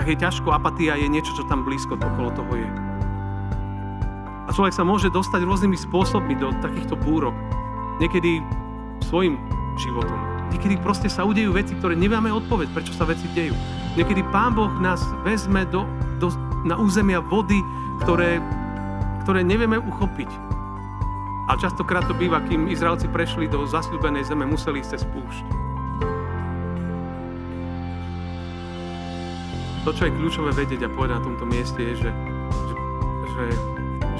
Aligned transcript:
tak 0.00 0.16
je 0.16 0.16
ťažko, 0.16 0.56
apatia 0.56 0.96
je 0.96 1.12
niečo, 1.12 1.36
čo 1.36 1.44
tam 1.44 1.60
blízko 1.60 2.00
okolo 2.00 2.32
toho 2.32 2.52
je. 2.56 2.68
A 4.48 4.50
človek 4.56 4.72
sa 4.72 4.80
môže 4.80 5.12
dostať 5.12 5.44
rôznymi 5.44 5.76
spôsobmi 5.76 6.40
do 6.40 6.56
takýchto 6.64 6.96
búrok. 6.96 7.36
Niekedy 8.00 8.40
svojim 9.04 9.36
životom. 9.76 10.16
Niekedy 10.56 10.80
proste 10.80 11.12
sa 11.12 11.28
udejú 11.28 11.52
veci, 11.52 11.76
ktoré 11.76 12.00
nevieme 12.00 12.32
odpoveď, 12.32 12.72
prečo 12.72 12.96
sa 12.96 13.04
veci 13.04 13.28
dejú. 13.36 13.52
Niekedy 14.00 14.24
Pán 14.32 14.56
Boh 14.56 14.72
nás 14.80 15.04
vezme 15.20 15.68
do, 15.68 15.84
do, 16.16 16.32
na 16.64 16.80
územia 16.80 17.20
vody, 17.20 17.60
ktoré, 18.00 18.40
ktoré 19.28 19.44
nevieme 19.44 19.76
uchopiť. 19.76 20.32
A 21.52 21.60
častokrát 21.60 22.08
to 22.08 22.16
býva, 22.16 22.40
kým 22.48 22.72
Izraelci 22.72 23.04
prešli 23.12 23.52
do 23.52 23.68
zasľúbenej 23.68 24.24
zeme, 24.24 24.48
museli 24.48 24.80
ísť 24.80 24.96
cez 24.96 25.04
púšť. 25.12 25.69
To, 29.80 29.96
čo 29.96 30.06
je 30.06 30.12
kľúčové 30.12 30.52
vedieť 30.52 30.86
a 30.86 30.92
povedať 30.92 31.18
na 31.18 31.24
tomto 31.24 31.44
mieste, 31.48 31.80
je, 31.80 31.94
že, 32.04 32.10
že, 32.12 32.76
že 33.32 33.44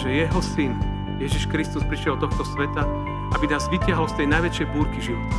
že 0.00 0.08
jeho 0.08 0.40
syn, 0.40 0.72
Ježiš 1.20 1.44
Kristus, 1.52 1.84
prišiel 1.84 2.16
do 2.16 2.24
tohto 2.24 2.48
sveta, 2.56 2.88
aby 3.36 3.52
nás 3.52 3.68
vytiahol 3.68 4.08
z 4.08 4.24
tej 4.24 4.26
najväčšej 4.32 4.66
búrky 4.72 4.96
života, 4.96 5.36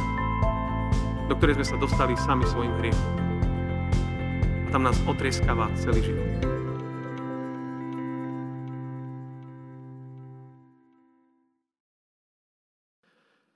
do 1.25 1.33
ktorej 1.33 1.57
sme 1.57 1.65
sa 1.65 1.77
dostali 1.81 2.13
sami 2.13 2.45
svojim 2.45 2.69
hriechom. 2.77 3.13
A 4.37 4.67
tam 4.69 4.85
nás 4.85 5.01
otrieskáva 5.09 5.73
celý 5.73 6.13
život. 6.13 6.29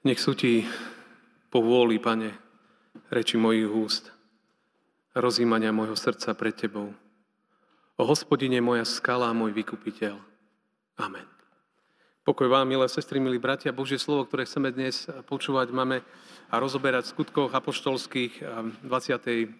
Nech 0.09 0.18
sú 0.18 0.34
ti 0.34 0.66
povôli, 1.54 2.02
Pane, 2.02 2.34
reči 3.14 3.38
mojich 3.38 3.70
úst, 3.70 4.15
rozímania 5.16 5.72
môjho 5.72 5.96
srdca 5.96 6.36
pred 6.36 6.52
Tebou. 6.52 6.92
O 7.95 8.03
hospodine 8.03 8.59
moja 8.59 8.84
skala 8.84 9.31
môj 9.31 9.56
vykupiteľ. 9.56 10.20
Amen. 11.00 11.23
Pokoj 12.28 12.52
vám, 12.52 12.67
milé 12.67 12.84
sestry, 12.92 13.23
milí 13.23 13.39
bratia. 13.39 13.72
Božie 13.72 13.95
slovo, 13.95 14.28
ktoré 14.28 14.44
chceme 14.44 14.76
dnes 14.76 15.08
počúvať, 15.30 15.72
máme 15.72 16.04
a 16.52 16.56
rozoberať 16.59 17.08
v 17.08 17.14
skutkoch 17.16 17.54
apoštolských 17.54 18.44
27. 18.84 19.56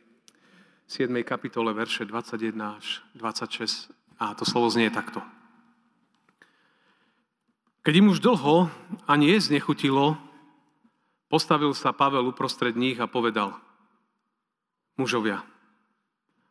kapitole, 1.24 1.72
verše 1.72 2.04
21 2.04 2.76
až 2.76 3.06
26. 3.16 3.94
A 4.20 4.36
to 4.36 4.44
slovo 4.44 4.68
znie 4.68 4.92
takto. 4.92 5.24
Keď 7.86 7.94
im 8.02 8.10
už 8.10 8.20
dlho 8.20 8.68
ani 9.06 9.30
jesť 9.30 9.62
nechutilo, 9.62 10.18
postavil 11.30 11.72
sa 11.78 11.94
Pavel 11.94 12.34
uprostred 12.34 12.74
nich 12.74 12.98
a 12.98 13.06
povedal, 13.06 13.54
mužovia, 14.98 15.46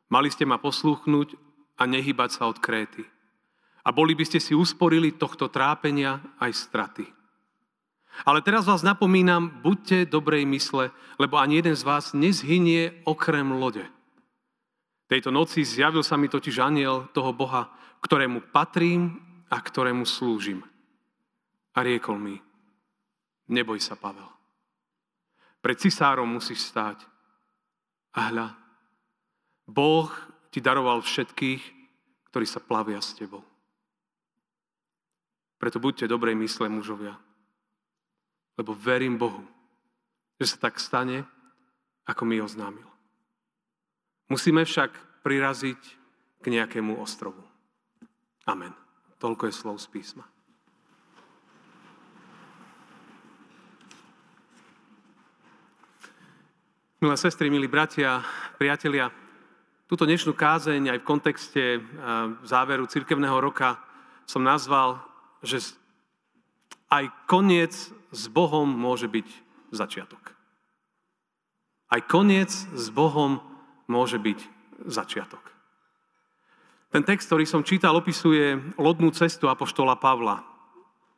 mali 0.08 0.28
ste 0.32 0.44
ma 0.48 0.60
poslúchnuť 0.60 1.36
a 1.78 1.82
nehybať 1.88 2.30
sa 2.30 2.48
od 2.48 2.58
Kréty 2.58 3.04
a 3.84 3.92
boli 3.92 4.16
by 4.16 4.24
ste 4.24 4.40
si 4.40 4.56
usporili 4.56 5.12
tohto 5.12 5.52
trápenia 5.52 6.24
aj 6.40 6.50
straty. 6.56 7.04
Ale 8.24 8.40
teraz 8.40 8.64
vás 8.64 8.80
napomínam, 8.80 9.60
buďte 9.60 10.08
dobrej 10.08 10.48
mysle, 10.48 10.94
lebo 11.20 11.36
ani 11.36 11.60
jeden 11.60 11.76
z 11.76 11.82
vás 11.84 12.16
nezhynie 12.16 13.04
okrem 13.04 13.58
lode. 13.58 13.84
Tejto 15.10 15.28
noci 15.28 15.66
zjavil 15.66 16.00
sa 16.00 16.16
mi 16.16 16.32
totiž 16.32 16.56
aniel 16.64 17.10
toho 17.12 17.36
Boha, 17.36 17.68
ktorému 18.00 18.54
patrím 18.54 19.20
a 19.52 19.60
ktorému 19.60 20.08
slúžim. 20.08 20.64
A 21.74 21.82
riekol 21.84 22.16
mi, 22.16 22.38
neboj 23.50 23.82
sa, 23.82 23.98
Pavel. 23.98 24.30
Pred 25.60 25.76
cisárom 25.82 26.30
musíš 26.30 26.64
stáť. 26.70 27.02
A 28.14 28.30
hľa, 28.30 28.48
Boh 29.64 30.12
ti 30.52 30.60
daroval 30.60 31.00
všetkých, 31.00 31.62
ktorí 32.30 32.46
sa 32.46 32.60
plavia 32.60 33.00
s 33.00 33.16
tebou. 33.16 33.42
Preto 35.58 35.80
buďte 35.80 36.10
dobrej 36.10 36.36
mysle, 36.44 36.68
mužovia. 36.68 37.16
Lebo 38.60 38.76
verím 38.76 39.16
Bohu, 39.16 39.42
že 40.36 40.54
sa 40.54 40.68
tak 40.68 40.76
stane, 40.76 41.24
ako 42.04 42.22
mi 42.28 42.38
oznámil. 42.38 42.86
Musíme 44.28 44.64
však 44.64 45.24
priraziť 45.24 45.80
k 46.44 46.46
nejakému 46.52 47.00
ostrovu. 47.00 47.40
Amen. 48.44 48.76
Toľko 49.16 49.48
je 49.48 49.54
slov 49.56 49.76
z 49.80 49.88
písma. 49.88 50.28
Milé 57.00 57.16
sestry, 57.16 57.48
milí 57.48 57.68
bratia, 57.68 58.20
priatelia, 58.56 59.23
túto 59.84 60.08
dnešnú 60.08 60.32
kázeň 60.32 60.96
aj 60.96 60.98
v 61.00 61.08
kontexte 61.08 61.62
záveru 62.44 62.88
cirkevného 62.88 63.36
roka 63.40 63.76
som 64.24 64.40
nazval 64.40 65.04
že 65.44 65.76
aj 66.88 67.12
koniec 67.28 67.72
s 68.14 68.22
Bohom 68.32 68.64
môže 68.64 69.06
byť 69.12 69.28
začiatok. 69.76 70.32
Aj 71.92 72.00
koniec 72.00 72.48
s 72.50 72.86
Bohom 72.88 73.44
môže 73.84 74.16
byť 74.16 74.40
začiatok. 74.88 75.42
Ten 76.88 77.02
text, 77.04 77.28
ktorý 77.28 77.44
som 77.44 77.66
čítal, 77.66 77.92
opisuje 77.92 78.56
lodnú 78.78 79.10
cestu 79.12 79.50
Apoštola 79.50 79.98
Pavla. 79.98 80.46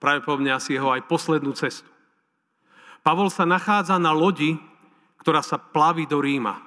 Pravdepodobne 0.03 0.51
asi 0.51 0.75
jeho 0.75 0.91
aj 0.91 1.07
poslednú 1.07 1.55
cestu. 1.55 1.89
Pavol 3.07 3.31
sa 3.31 3.47
nachádza 3.47 4.01
na 4.01 4.11
lodi, 4.11 4.59
ktorá 5.23 5.45
sa 5.45 5.61
plaví 5.61 6.09
do 6.09 6.19
Ríma. 6.19 6.66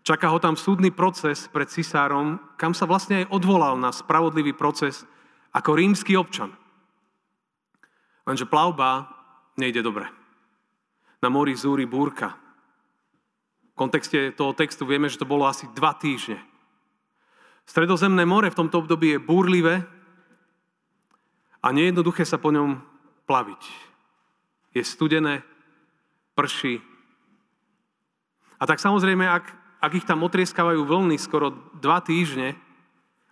Čaká 0.00 0.32
ho 0.32 0.40
tam 0.40 0.56
súdny 0.56 0.88
proces 0.88 1.44
pred 1.52 1.68
cisárom, 1.68 2.40
kam 2.56 2.72
sa 2.72 2.88
vlastne 2.88 3.24
aj 3.24 3.30
odvolal 3.36 3.76
na 3.76 3.92
spravodlivý 3.92 4.56
proces 4.56 5.04
ako 5.52 5.76
rímsky 5.76 6.16
občan. 6.16 6.56
Lenže 8.24 8.48
plavba 8.48 9.10
nejde 9.60 9.84
dobre. 9.84 10.08
Na 11.20 11.28
mori 11.28 11.52
zúri 11.52 11.84
búrka. 11.84 12.32
V 13.72 13.74
kontexte 13.76 14.32
toho 14.32 14.56
textu 14.56 14.88
vieme, 14.88 15.08
že 15.12 15.20
to 15.20 15.28
bolo 15.28 15.44
asi 15.44 15.68
dva 15.76 15.92
týždne. 15.92 16.40
Stredozemné 17.68 18.24
more 18.24 18.48
v 18.48 18.56
tomto 18.56 18.80
období 18.80 19.14
je 19.14 19.20
búrlivé 19.20 19.84
a 21.60 21.68
nejednoduché 21.76 22.24
sa 22.24 22.40
po 22.40 22.48
ňom 22.48 22.80
plaviť. 23.28 23.62
Je 24.72 24.82
studené, 24.82 25.44
prší. 26.32 26.80
A 28.60 28.64
tak 28.64 28.80
samozrejme, 28.80 29.28
ak, 29.28 29.59
ak 29.80 29.96
ich 29.96 30.06
tam 30.06 30.20
otrieskávajú 30.22 30.84
vlny 30.84 31.16
skoro 31.16 31.56
dva 31.80 32.04
týždne, 32.04 32.56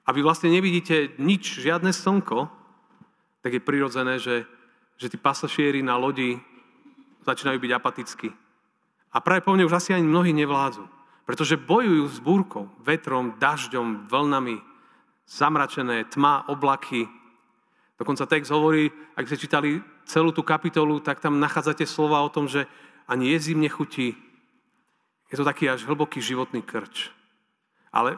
a 0.08 0.12
vy 0.16 0.24
vlastne 0.24 0.48
nevidíte 0.48 1.20
nič, 1.20 1.60
žiadne 1.60 1.92
slnko, 1.92 2.48
tak 3.44 3.52
je 3.52 3.60
prirodzené, 3.60 4.16
že, 4.16 4.48
že 4.96 5.12
tí 5.12 5.20
pasašieri 5.20 5.84
na 5.84 6.00
lodi 6.00 6.40
začínajú 7.28 7.60
byť 7.60 7.72
apatickí. 7.76 8.28
A 9.12 9.20
práve 9.20 9.44
po 9.44 9.52
mne 9.52 9.68
už 9.68 9.76
asi 9.76 9.92
ani 9.92 10.08
mnohí 10.08 10.32
nevládzu. 10.32 10.88
Pretože 11.28 11.60
bojujú 11.60 12.08
s 12.08 12.18
búrkou, 12.24 12.72
vetrom, 12.80 13.36
dažďom, 13.36 14.08
vlnami, 14.08 14.64
zamračené, 15.28 16.08
tma, 16.08 16.48
oblaky. 16.48 17.04
Dokonca 18.00 18.24
text 18.24 18.48
hovorí, 18.48 18.88
ak 19.12 19.28
ste 19.28 19.36
čítali 19.36 19.84
celú 20.08 20.32
tú 20.32 20.40
kapitolu, 20.40 21.04
tak 21.04 21.20
tam 21.20 21.36
nachádzate 21.36 21.84
slova 21.84 22.24
o 22.24 22.32
tom, 22.32 22.48
že 22.48 22.64
ani 23.04 23.36
jezím 23.36 23.60
nechutí. 23.60 24.16
Je 25.28 25.36
to 25.36 25.44
taký 25.44 25.68
až 25.68 25.84
hlboký 25.84 26.24
životný 26.24 26.64
krč. 26.64 27.12
Ale 27.92 28.16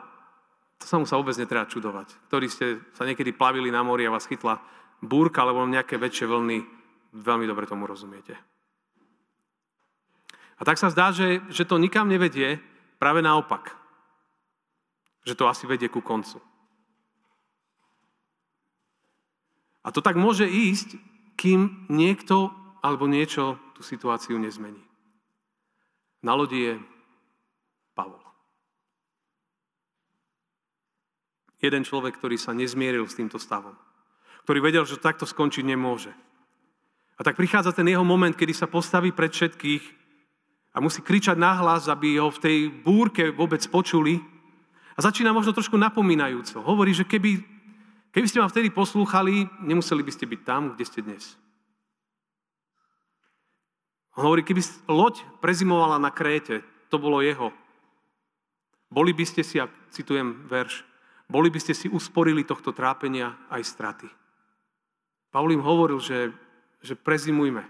to 0.78 0.86
sa 0.86 0.96
mu 0.96 1.04
sa 1.04 1.18
vôbec 1.18 1.34
netreba 1.36 1.66
čudovať. 1.66 2.14
Ktorí 2.30 2.46
ste 2.46 2.80
sa 2.94 3.04
niekedy 3.04 3.34
plavili 3.34 3.68
na 3.68 3.82
mori 3.82 4.06
a 4.06 4.14
vás 4.14 4.30
chytla 4.30 4.62
búrka 5.02 5.42
alebo 5.42 5.66
nejaké 5.66 5.98
väčšie 5.98 6.26
vlny, 6.30 6.58
veľmi 7.14 7.44
dobre 7.50 7.66
tomu 7.66 7.84
rozumiete. 7.84 8.38
A 10.60 10.62
tak 10.62 10.76
sa 10.76 10.92
zdá, 10.92 11.10
že, 11.10 11.40
že 11.48 11.64
to 11.64 11.80
nikam 11.80 12.06
nevedie, 12.06 12.60
práve 13.00 13.24
naopak. 13.24 13.72
Že 15.24 15.34
to 15.40 15.44
asi 15.48 15.64
vedie 15.64 15.88
ku 15.88 16.04
koncu. 16.04 16.36
A 19.80 19.88
to 19.88 20.04
tak 20.04 20.20
môže 20.20 20.44
ísť, 20.44 21.00
kým 21.40 21.88
niekto 21.88 22.52
alebo 22.84 23.08
niečo 23.08 23.56
tú 23.72 23.80
situáciu 23.80 24.36
nezmení. 24.36 24.80
Na 26.20 26.36
lodi 26.36 26.68
je 26.68 26.72
Pavol. 27.94 28.22
Jeden 31.60 31.84
človek, 31.84 32.16
ktorý 32.16 32.40
sa 32.40 32.56
nezmieril 32.56 33.04
s 33.04 33.16
týmto 33.20 33.36
stavom. 33.36 33.76
Ktorý 34.48 34.64
vedel, 34.64 34.84
že 34.88 34.96
takto 34.96 35.28
skončiť 35.28 35.64
nemôže. 35.68 36.10
A 37.20 37.24
tak 37.24 37.36
prichádza 37.36 37.76
ten 37.76 37.84
jeho 37.84 38.00
moment, 38.00 38.32
kedy 38.32 38.56
sa 38.56 38.64
postaví 38.64 39.12
pred 39.12 39.28
všetkých 39.28 39.84
a 40.72 40.80
musí 40.80 41.04
kričať 41.04 41.36
nahlas, 41.36 41.84
aby 41.92 42.16
ho 42.16 42.32
v 42.32 42.40
tej 42.40 42.58
búrke 42.72 43.28
vôbec 43.28 43.60
počuli. 43.68 44.24
A 44.96 45.04
začína 45.04 45.36
možno 45.36 45.52
trošku 45.52 45.76
napomínajúco. 45.76 46.64
Hovorí, 46.64 46.96
že 46.96 47.04
keby, 47.04 47.44
keby 48.16 48.26
ste 48.26 48.40
ma 48.40 48.48
vtedy 48.48 48.72
poslúchali, 48.72 49.44
nemuseli 49.60 50.00
by 50.00 50.12
ste 50.16 50.24
byť 50.24 50.40
tam, 50.48 50.72
kde 50.72 50.84
ste 50.88 51.04
dnes. 51.04 51.36
On 54.16 54.24
hovorí, 54.24 54.40
keby 54.40 54.64
loď 54.88 55.20
prezimovala 55.44 56.00
na 56.00 56.08
Kréte, 56.08 56.64
to 56.88 56.96
bolo 56.96 57.20
jeho 57.20 57.52
Boli 58.90 59.14
by 59.14 59.24
ste 59.24 59.46
si, 59.46 59.62
a 59.62 59.70
citujem 59.94 60.50
verš, 60.50 60.82
boli 61.30 61.46
by 61.46 61.62
ste 61.62 61.78
si 61.78 61.86
usporili 61.86 62.42
tohto 62.42 62.74
trápenia 62.74 63.38
aj 63.46 63.62
straty. 63.62 64.10
Pavol 65.30 65.54
im 65.54 65.62
hovoril, 65.62 66.02
že, 66.02 66.34
že 66.82 66.98
prezimujme, 66.98 67.62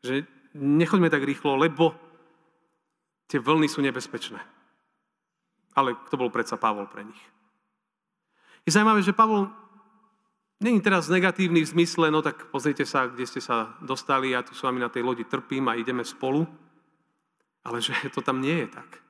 že 0.00 0.24
nechoďme 0.56 1.12
tak 1.12 1.28
rýchlo, 1.28 1.60
lebo 1.60 1.92
tie 3.28 3.36
vlny 3.36 3.68
sú 3.68 3.84
nebezpečné. 3.84 4.40
Ale 5.76 5.92
to 6.08 6.16
bol 6.16 6.32
predsa 6.32 6.56
Pavol 6.56 6.88
pre 6.88 7.04
nich. 7.04 7.20
Je 8.64 8.72
zaujímavé, 8.72 9.04
že 9.04 9.12
Pavol 9.12 9.52
není 10.56 10.80
teraz 10.80 11.12
negatívny 11.12 11.60
v 11.60 11.72
zmysle, 11.76 12.08
no 12.08 12.24
tak 12.24 12.48
pozrite 12.48 12.88
sa, 12.88 13.12
kde 13.12 13.28
ste 13.28 13.44
sa 13.44 13.76
dostali, 13.84 14.32
ja 14.32 14.40
tu 14.40 14.56
s 14.56 14.64
vami 14.64 14.80
na 14.80 14.88
tej 14.88 15.04
lodi 15.04 15.28
trpím 15.28 15.68
a 15.68 15.76
ideme 15.76 16.00
spolu. 16.00 16.48
Ale 17.60 17.84
že 17.84 17.92
to 18.08 18.24
tam 18.24 18.40
nie 18.40 18.64
je 18.64 18.68
tak. 18.72 19.05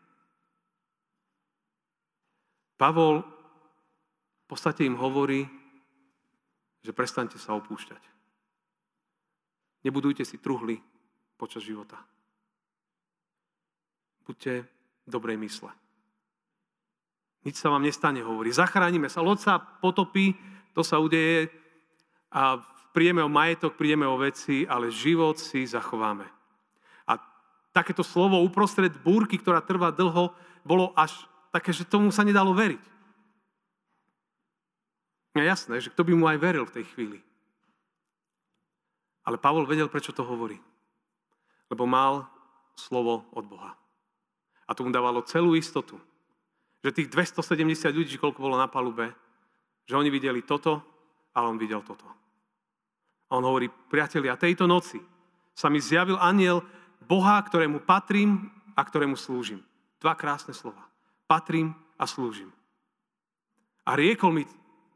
Pavol 2.76 3.24
v 3.24 4.46
podstate 4.46 4.86
im 4.86 4.94
hovorí, 4.94 5.42
že 6.84 6.94
prestaňte 6.94 7.40
sa 7.40 7.58
opúšťať. 7.58 7.98
Nebudujte 9.82 10.22
si 10.22 10.38
truhly 10.38 10.78
počas 11.34 11.66
života. 11.66 11.98
Buďte 14.22 14.66
dobrej 15.06 15.38
mysle. 15.42 15.70
Nič 17.46 17.62
sa 17.62 17.70
vám 17.70 17.86
nestane, 17.86 18.22
hovorí. 18.26 18.50
Zachránime 18.50 19.06
sa. 19.06 19.22
Loď 19.22 19.38
sa 19.38 19.54
potopí, 19.58 20.34
to 20.74 20.82
sa 20.82 20.98
udeje 20.98 21.46
a 22.34 22.58
príjeme 22.90 23.22
o 23.22 23.30
majetok, 23.30 23.78
príjeme 23.78 24.02
o 24.02 24.18
veci, 24.18 24.66
ale 24.66 24.90
život 24.90 25.38
si 25.38 25.62
zachováme. 25.62 26.26
A 27.06 27.12
takéto 27.70 28.02
slovo 28.02 28.42
uprostred 28.42 28.90
búrky, 28.98 29.38
ktorá 29.38 29.62
trvá 29.62 29.94
dlho, 29.94 30.34
bolo 30.66 30.90
až 30.98 31.14
také, 31.56 31.72
že 31.72 31.88
tomu 31.88 32.12
sa 32.12 32.20
nedalo 32.20 32.52
veriť. 32.52 32.84
Je 35.36 35.44
jasné, 35.44 35.80
že 35.80 35.92
kto 35.92 36.04
by 36.04 36.12
mu 36.12 36.28
aj 36.28 36.38
veril 36.40 36.64
v 36.68 36.74
tej 36.80 36.84
chvíli. 36.92 37.18
Ale 39.24 39.40
Pavol 39.40 39.64
vedel, 39.64 39.88
prečo 39.88 40.12
to 40.12 40.24
hovorí. 40.24 40.56
Lebo 41.72 41.88
mal 41.88 42.28
slovo 42.76 43.24
od 43.32 43.44
Boha. 43.48 43.72
A 44.68 44.76
to 44.76 44.84
mu 44.84 44.92
dávalo 44.92 45.24
celú 45.24 45.56
istotu, 45.56 45.96
že 46.84 46.92
tých 46.92 47.08
270 47.10 47.90
ľudí, 47.90 48.14
koľko 48.20 48.38
bolo 48.38 48.56
na 48.60 48.68
palube, 48.68 49.12
že 49.88 49.96
oni 49.96 50.12
videli 50.12 50.44
toto, 50.44 50.82
ale 51.32 51.46
on 51.50 51.58
videl 51.58 51.82
toto. 51.82 52.06
A 53.26 53.36
on 53.36 53.44
hovorí, 53.44 53.66
priatelia, 53.90 54.38
tejto 54.38 54.70
noci 54.70 55.02
sa 55.56 55.66
mi 55.66 55.82
zjavil 55.82 56.20
aniel 56.20 56.62
Boha, 57.02 57.38
ktorému 57.42 57.82
patrím 57.82 58.50
a 58.78 58.84
ktorému 58.86 59.18
slúžim. 59.18 59.62
Dva 59.98 60.14
krásne 60.14 60.54
slova. 60.54 60.86
Patrím 61.26 61.74
a 61.98 62.06
slúžim. 62.06 62.50
A 63.86 63.94
riekol 63.94 64.34
mi, 64.34 64.42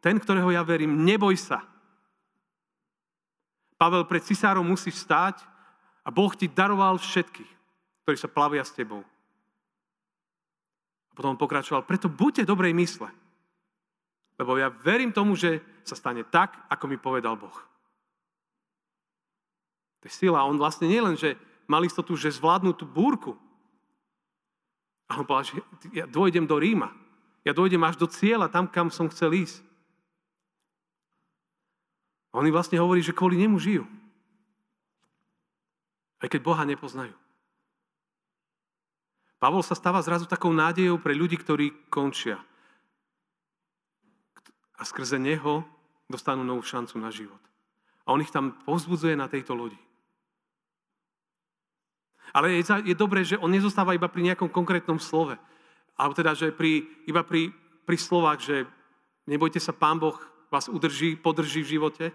ten, 0.02 0.18
ktorého 0.18 0.50
ja 0.50 0.62
verím, 0.66 1.06
neboj 1.06 1.38
sa. 1.38 1.62
Pavel, 3.78 4.06
pred 4.06 4.22
cisárom 4.26 4.66
musíš 4.66 5.02
stáť 5.02 5.42
a 6.02 6.08
Boh 6.10 6.30
ti 6.34 6.50
daroval 6.50 6.98
všetkých, 6.98 7.52
ktorí 8.04 8.16
sa 8.18 8.30
plavia 8.30 8.66
s 8.66 8.74
tebou. 8.74 9.06
A 11.10 11.12
potom 11.14 11.34
on 11.34 11.40
pokračoval, 11.40 11.86
preto 11.86 12.10
buďte 12.10 12.46
dobrej 12.46 12.74
mysle. 12.76 13.08
Lebo 14.40 14.56
ja 14.56 14.72
verím 14.72 15.12
tomu, 15.12 15.36
že 15.36 15.60
sa 15.84 15.92
stane 15.92 16.24
tak, 16.24 16.56
ako 16.72 16.84
mi 16.88 16.96
povedal 16.96 17.36
Boh. 17.36 17.56
To 20.00 20.04
je 20.08 20.12
sila. 20.12 20.48
On 20.48 20.56
vlastne 20.56 20.88
nielen, 20.88 21.12
že 21.16 21.36
mal 21.68 21.84
istotu, 21.84 22.16
že 22.16 22.32
zvládnu 22.32 22.72
tú 22.72 22.88
búrku, 22.88 23.36
a 25.10 25.18
on 25.18 25.26
povedal, 25.26 25.50
že 25.50 25.54
ja 25.90 26.06
dojdem 26.06 26.46
do 26.46 26.54
Ríma. 26.54 26.94
Ja 27.42 27.50
dojdem 27.50 27.82
až 27.82 27.98
do 27.98 28.06
cieľa, 28.06 28.46
tam, 28.46 28.70
kam 28.70 28.94
som 28.94 29.10
chcel 29.10 29.34
ísť. 29.34 29.58
A 32.30 32.38
oni 32.38 32.54
vlastne 32.54 32.78
hovorí, 32.78 33.02
že 33.02 33.10
kvôli 33.10 33.34
nemu 33.34 33.58
žijú. 33.58 33.84
Aj 36.22 36.30
keď 36.30 36.40
Boha 36.46 36.62
nepoznajú. 36.62 37.16
Pavol 39.42 39.64
sa 39.66 39.74
stáva 39.74 40.04
zrazu 40.04 40.30
takou 40.30 40.52
nádejou 40.52 41.00
pre 41.00 41.16
ľudí, 41.16 41.34
ktorí 41.40 41.90
končia. 41.90 42.38
A 44.78 44.86
skrze 44.86 45.18
neho 45.18 45.64
dostanú 46.06 46.44
novú 46.46 46.62
šancu 46.62 47.00
na 47.00 47.10
život. 47.10 47.40
A 48.04 48.14
on 48.14 48.20
ich 48.22 48.30
tam 48.30 48.52
povzbudzuje 48.62 49.16
na 49.16 49.26
tejto 49.26 49.56
lodi. 49.56 49.80
Ale 52.30 52.60
je, 52.60 52.62
je 52.86 52.94
dobré, 52.94 53.26
že 53.26 53.38
on 53.38 53.50
nezostáva 53.50 53.94
iba 53.94 54.06
pri 54.06 54.30
nejakom 54.30 54.50
konkrétnom 54.50 54.98
slove. 55.02 55.34
Alebo 55.98 56.14
teda, 56.14 56.32
že 56.32 56.54
pri, 56.54 56.86
iba 57.04 57.20
pri, 57.26 57.50
pri 57.84 57.96
slovách, 57.98 58.38
že 58.40 58.56
nebojte 59.26 59.58
sa, 59.58 59.74
Pán 59.74 59.98
Boh 59.98 60.16
vás 60.50 60.70
udrží, 60.70 61.18
podrží 61.18 61.62
v 61.62 61.72
živote. 61.78 62.06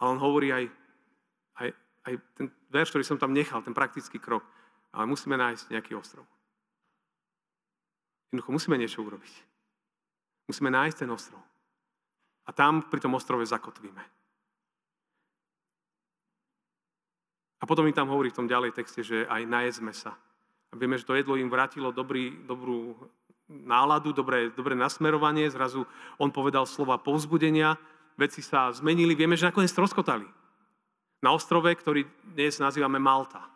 Ale 0.00 0.08
on 0.16 0.20
hovorí 0.20 0.50
aj, 0.50 0.64
aj, 1.60 1.68
aj 2.10 2.12
ten 2.34 2.46
verš, 2.72 2.90
ktorý 2.90 3.04
som 3.06 3.20
tam 3.20 3.32
nechal, 3.32 3.62
ten 3.62 3.76
praktický 3.76 4.18
krok. 4.18 4.42
Ale 4.90 5.06
musíme 5.06 5.38
nájsť 5.38 5.70
nejaký 5.70 5.94
ostrov. 5.94 6.26
Jednoducho 8.30 8.50
musíme 8.50 8.78
niečo 8.78 9.02
urobiť. 9.06 9.34
Musíme 10.50 10.70
nájsť 10.74 11.06
ten 11.06 11.10
ostrov. 11.14 11.42
A 12.44 12.50
tam 12.52 12.84
pri 12.90 13.00
tom 13.00 13.14
ostrove 13.14 13.46
zakotvíme. 13.46 14.23
A 17.64 17.68
potom 17.68 17.88
mi 17.88 17.96
tam 17.96 18.12
hovorí 18.12 18.28
v 18.28 18.44
tom 18.44 18.44
ďalej 18.44 18.76
texte, 18.76 19.00
že 19.00 19.24
aj 19.24 19.48
najedzme 19.48 19.88
sa. 19.96 20.12
A 20.68 20.76
vieme, 20.76 21.00
že 21.00 21.08
to 21.08 21.16
jedlo 21.16 21.40
im 21.40 21.48
vrátilo 21.48 21.96
dobrý, 21.96 22.44
dobrú 22.44 22.92
náladu, 23.48 24.12
dobré, 24.12 24.52
dobré 24.52 24.76
nasmerovanie. 24.76 25.48
Zrazu 25.48 25.88
on 26.20 26.28
povedal 26.28 26.68
slova 26.68 27.00
povzbudenia, 27.00 27.80
veci 28.20 28.44
sa 28.44 28.68
zmenili. 28.68 29.16
Vieme, 29.16 29.32
že 29.32 29.48
nakoniec 29.48 29.72
troskotali. 29.72 30.28
Na 31.24 31.32
ostrove, 31.32 31.72
ktorý 31.72 32.04
dnes 32.36 32.60
nazývame 32.60 33.00
Malta. 33.00 33.48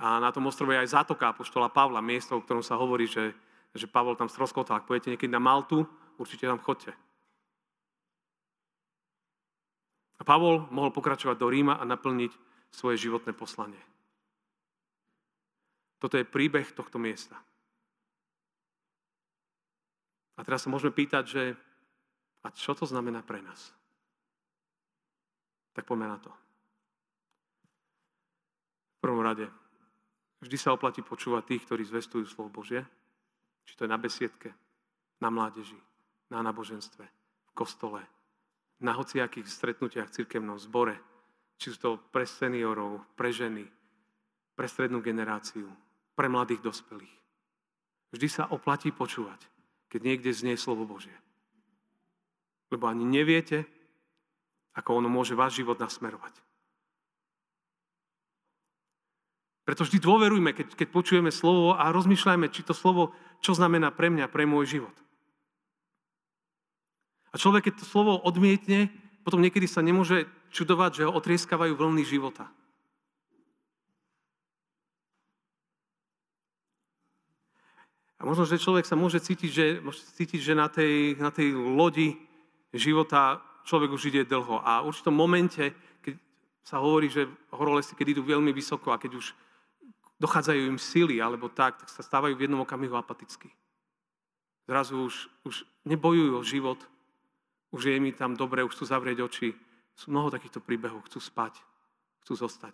A 0.00 0.16
na 0.16 0.32
tom 0.32 0.48
ostrove 0.48 0.72
je 0.72 0.80
aj 0.80 1.04
zátoka 1.04 1.28
apoštola 1.28 1.68
Pavla, 1.68 2.00
miesto, 2.00 2.40
o 2.40 2.40
ktorom 2.40 2.64
sa 2.64 2.80
hovorí, 2.80 3.04
že, 3.04 3.36
že 3.76 3.84
Pavol 3.84 4.16
tam 4.16 4.32
stroskotal. 4.32 4.80
Ak 4.80 4.88
pôjdete 4.88 5.12
niekedy 5.12 5.28
na 5.28 5.44
Maltu, 5.44 5.84
určite 6.16 6.48
tam 6.48 6.56
chodte. 6.56 6.96
A 10.16 10.24
Pavol 10.24 10.64
mohol 10.72 10.88
pokračovať 10.88 11.36
do 11.36 11.52
Ríma 11.52 11.76
a 11.76 11.84
naplniť 11.84 12.48
svoje 12.70 12.96
životné 13.06 13.34
poslanie. 13.34 13.80
Toto 16.00 16.16
je 16.16 16.24
príbeh 16.24 16.64
tohto 16.72 16.96
miesta. 16.96 17.36
A 20.38 20.40
teraz 20.40 20.64
sa 20.64 20.72
môžeme 20.72 20.96
pýtať, 20.96 21.24
že 21.28 21.42
a 22.40 22.48
čo 22.48 22.72
to 22.72 22.88
znamená 22.88 23.20
pre 23.20 23.44
nás? 23.44 23.76
Tak 25.76 25.84
poďme 25.84 26.08
na 26.08 26.18
to. 26.18 26.32
V 28.96 28.98
prvom 29.04 29.20
rade, 29.20 29.44
Vždy 30.40 30.56
sa 30.56 30.72
oplatí 30.72 31.04
počúvať 31.04 31.52
tých, 31.52 31.64
ktorí 31.68 31.84
zvestujú 31.84 32.24
slovo 32.24 32.48
Božie. 32.48 32.80
Či 33.68 33.76
to 33.76 33.84
je 33.84 33.92
na 33.92 34.00
besiedke, 34.00 34.56
na 35.20 35.28
mládeži, 35.28 35.76
na 36.32 36.40
náboženstve, 36.40 37.04
v 37.04 37.52
kostole, 37.52 38.00
na 38.80 38.96
hociakých 38.96 39.44
stretnutiach 39.44 40.08
v 40.08 40.16
cirkevnom 40.24 40.56
zbore, 40.56 40.96
či 41.60 41.76
sú 41.76 41.78
to 41.78 41.90
pre 42.08 42.24
seniorov, 42.24 43.04
pre 43.20 43.28
ženy, 43.28 43.68
pre 44.56 44.64
strednú 44.64 45.04
generáciu, 45.04 45.68
pre 46.16 46.32
mladých 46.32 46.64
dospelých. 46.64 47.12
Vždy 48.16 48.28
sa 48.32 48.48
oplatí 48.48 48.88
počúvať, 48.88 49.44
keď 49.92 50.00
niekde 50.00 50.32
znie 50.32 50.56
slovo 50.56 50.88
Božie. 50.88 51.14
Lebo 52.72 52.88
ani 52.88 53.04
neviete, 53.04 53.68
ako 54.72 55.04
ono 55.04 55.12
môže 55.12 55.36
váš 55.36 55.60
život 55.60 55.76
nasmerovať. 55.76 56.32
Preto 59.68 59.84
vždy 59.84 60.02
dôverujme, 60.02 60.50
keď, 60.56 60.74
keď 60.74 60.88
počujeme 60.90 61.30
slovo 61.30 61.76
a 61.76 61.92
rozmýšľajme, 61.92 62.50
či 62.50 62.64
to 62.64 62.74
slovo, 62.74 63.12
čo 63.44 63.54
znamená 63.54 63.92
pre 63.92 64.08
mňa, 64.08 64.32
pre 64.32 64.48
môj 64.48 64.80
život. 64.80 64.96
A 67.30 67.38
človek, 67.38 67.70
keď 67.70 67.84
to 67.84 67.86
slovo 67.86 68.18
odmietne, 68.18 68.90
potom 69.22 69.38
niekedy 69.38 69.70
sa 69.70 69.84
nemôže 69.84 70.26
čudovať, 70.50 70.90
že 71.02 71.06
ho 71.06 71.14
otrieskávajú 71.14 71.72
vlny 71.78 72.04
života. 72.04 72.50
A 78.20 78.28
možno, 78.28 78.44
že 78.44 78.60
človek 78.60 78.84
sa 78.84 79.00
môže 79.00 79.16
cítiť, 79.16 79.50
že, 79.50 79.66
môže 79.80 80.04
cítiť, 80.12 80.40
že 80.44 80.52
na, 80.52 80.68
tej, 80.68 81.16
na 81.16 81.32
tej 81.32 81.56
lodi 81.56 82.20
života 82.68 83.40
človek 83.64 83.96
už 83.96 84.12
ide 84.12 84.28
dlho. 84.28 84.60
A 84.60 84.84
v 84.84 84.92
určitom 84.92 85.16
momente, 85.16 85.72
keď 86.04 86.20
sa 86.60 86.84
hovorí, 86.84 87.08
že 87.08 87.24
horolesy, 87.48 87.96
keď 87.96 88.18
idú 88.18 88.22
veľmi 88.28 88.52
vysoko 88.52 88.92
a 88.92 89.00
keď 89.00 89.16
už 89.16 89.32
dochádzajú 90.20 90.60
im 90.68 90.76
sily 90.76 91.16
alebo 91.16 91.48
tak, 91.48 91.80
tak 91.80 91.88
sa 91.88 92.04
stávajú 92.04 92.36
v 92.36 92.44
jednom 92.44 92.60
okamihu 92.60 92.92
apatickí. 92.92 93.48
Zrazu 94.68 95.00
už, 95.00 95.14
už 95.48 95.54
nebojujú 95.88 96.32
o 96.36 96.44
život, 96.44 96.78
už 97.72 97.88
je 97.88 97.96
mi 97.96 98.12
tam 98.12 98.36
dobre, 98.36 98.60
už 98.60 98.76
chcú 98.76 98.84
zavrieť 98.84 99.24
oči. 99.24 99.56
Sú 100.00 100.08
mnoho 100.08 100.32
takýchto 100.32 100.64
príbehov, 100.64 101.04
chcú 101.12 101.20
spať, 101.20 101.60
chcú 102.24 102.32
zostať. 102.32 102.72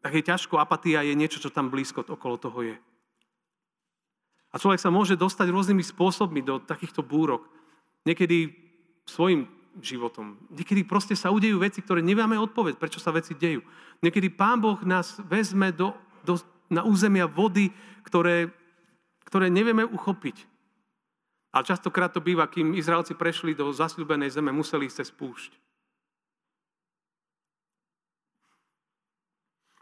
Tak 0.00 0.12
je 0.16 0.24
ťažko, 0.24 0.56
apatia 0.56 1.04
je 1.04 1.12
niečo, 1.12 1.44
čo 1.44 1.52
tam 1.52 1.68
blízko 1.68 2.08
okolo 2.08 2.40
toho 2.40 2.72
je. 2.72 2.76
A 4.48 4.56
človek 4.56 4.80
sa 4.80 4.88
môže 4.88 5.20
dostať 5.20 5.52
rôznymi 5.52 5.84
spôsobmi 5.84 6.40
do 6.40 6.56
takýchto 6.56 7.04
búrok. 7.04 7.44
Niekedy 8.08 8.48
svojim 9.04 9.44
životom. 9.76 10.40
Niekedy 10.48 10.88
proste 10.88 11.12
sa 11.18 11.28
udejú 11.28 11.60
veci, 11.60 11.84
ktoré 11.84 12.00
nevieme 12.00 12.40
odpoveď, 12.40 12.80
prečo 12.80 13.02
sa 13.02 13.12
veci 13.12 13.36
dejú. 13.36 13.60
Niekedy 14.00 14.32
Pán 14.32 14.62
Boh 14.62 14.80
nás 14.88 15.20
vezme 15.28 15.68
do, 15.68 15.92
do, 16.24 16.40
na 16.72 16.80
územia 16.86 17.28
vody, 17.28 17.74
ktoré, 18.06 18.48
ktoré 19.28 19.52
nevieme 19.52 19.84
uchopiť. 19.84 20.53
Ale 21.54 21.62
častokrát 21.62 22.10
to 22.10 22.18
býva, 22.18 22.50
kým 22.50 22.74
Izraelci 22.74 23.14
prešli 23.14 23.54
do 23.54 23.70
zasľubenej 23.70 24.34
zeme, 24.34 24.50
museli 24.50 24.90
ísť 24.90 25.06
cez 25.06 25.10
púšť. 25.14 25.52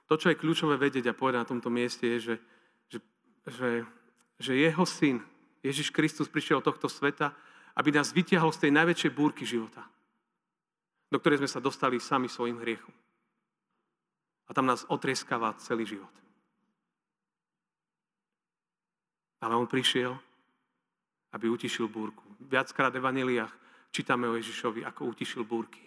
To, 0.04 0.20
čo 0.20 0.28
je 0.28 0.36
kľúčové 0.36 0.76
vedieť 0.76 1.08
a 1.08 1.16
povedať 1.16 1.40
na 1.40 1.48
tomto 1.48 1.72
mieste, 1.72 2.04
je, 2.04 2.18
že, 2.20 2.34
že, 2.92 2.98
že, 3.48 3.70
že 4.36 4.52
jeho 4.52 4.84
syn, 4.84 5.24
Ježiš 5.64 5.88
Kristus, 5.88 6.28
prišiel 6.28 6.60
do 6.60 6.68
tohto 6.68 6.92
sveta, 6.92 7.32
aby 7.72 7.88
nás 7.88 8.12
vytiahol 8.12 8.52
z 8.52 8.68
tej 8.68 8.72
najväčšej 8.76 9.16
búrky 9.16 9.48
života, 9.48 9.80
do 11.08 11.16
ktorej 11.16 11.40
sme 11.40 11.48
sa 11.48 11.64
dostali 11.64 11.96
sami 11.96 12.28
svojim 12.28 12.60
hriechom. 12.60 12.92
A 14.44 14.52
tam 14.52 14.68
nás 14.68 14.84
otrieskáva 14.92 15.56
celý 15.56 15.88
život. 15.88 16.12
Ale 19.40 19.56
on 19.56 19.64
prišiel, 19.64 20.20
aby 21.32 21.48
utišil 21.48 21.88
búrku. 21.88 22.22
Viackrát 22.44 22.92
v 22.92 23.00
Evaneliách 23.00 23.52
čítame 23.92 24.28
o 24.28 24.36
Ježišovi, 24.36 24.84
ako 24.84 25.12
utišil 25.12 25.44
búrky. 25.44 25.80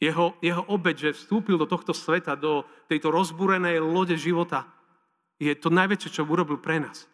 Jeho, 0.00 0.36
jeho 0.40 0.64
obeď, 0.72 1.12
že 1.12 1.16
vstúpil 1.16 1.60
do 1.60 1.68
tohto 1.68 1.92
sveta, 1.92 2.32
do 2.32 2.64
tejto 2.88 3.12
rozbúrenej 3.12 3.84
lode 3.84 4.16
života, 4.16 4.64
je 5.36 5.52
to 5.56 5.68
najväčšie, 5.68 6.20
čo 6.20 6.28
urobil 6.28 6.56
pre 6.56 6.80
nás. 6.80 7.04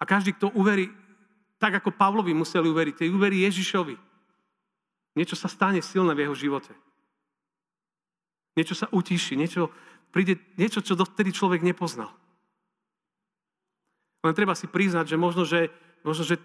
A 0.00 0.08
každý, 0.08 0.32
kto 0.32 0.52
uverí, 0.56 0.88
tak 1.60 1.78
ako 1.78 1.94
Pavlovi 1.94 2.32
museli 2.32 2.66
uveriť, 2.68 3.04
tej 3.04 3.08
uverí 3.12 3.44
Ježišovi. 3.46 3.96
Niečo 5.14 5.36
sa 5.36 5.46
stane 5.46 5.84
silné 5.84 6.16
v 6.16 6.24
jeho 6.26 6.34
živote. 6.36 6.72
Niečo 8.56 8.76
sa 8.76 8.88
utíši, 8.92 9.36
niečo, 9.36 9.68
príde 10.12 10.40
niečo, 10.56 10.80
čo 10.84 10.96
dovtedy 10.96 11.32
človek 11.32 11.64
nepoznal. 11.64 12.12
Len 14.22 14.34
treba 14.38 14.54
si 14.54 14.70
priznať, 14.70 15.10
že 15.10 15.16
možno, 15.18 15.42
že, 15.42 15.68
možno, 16.06 16.22
že 16.22 16.38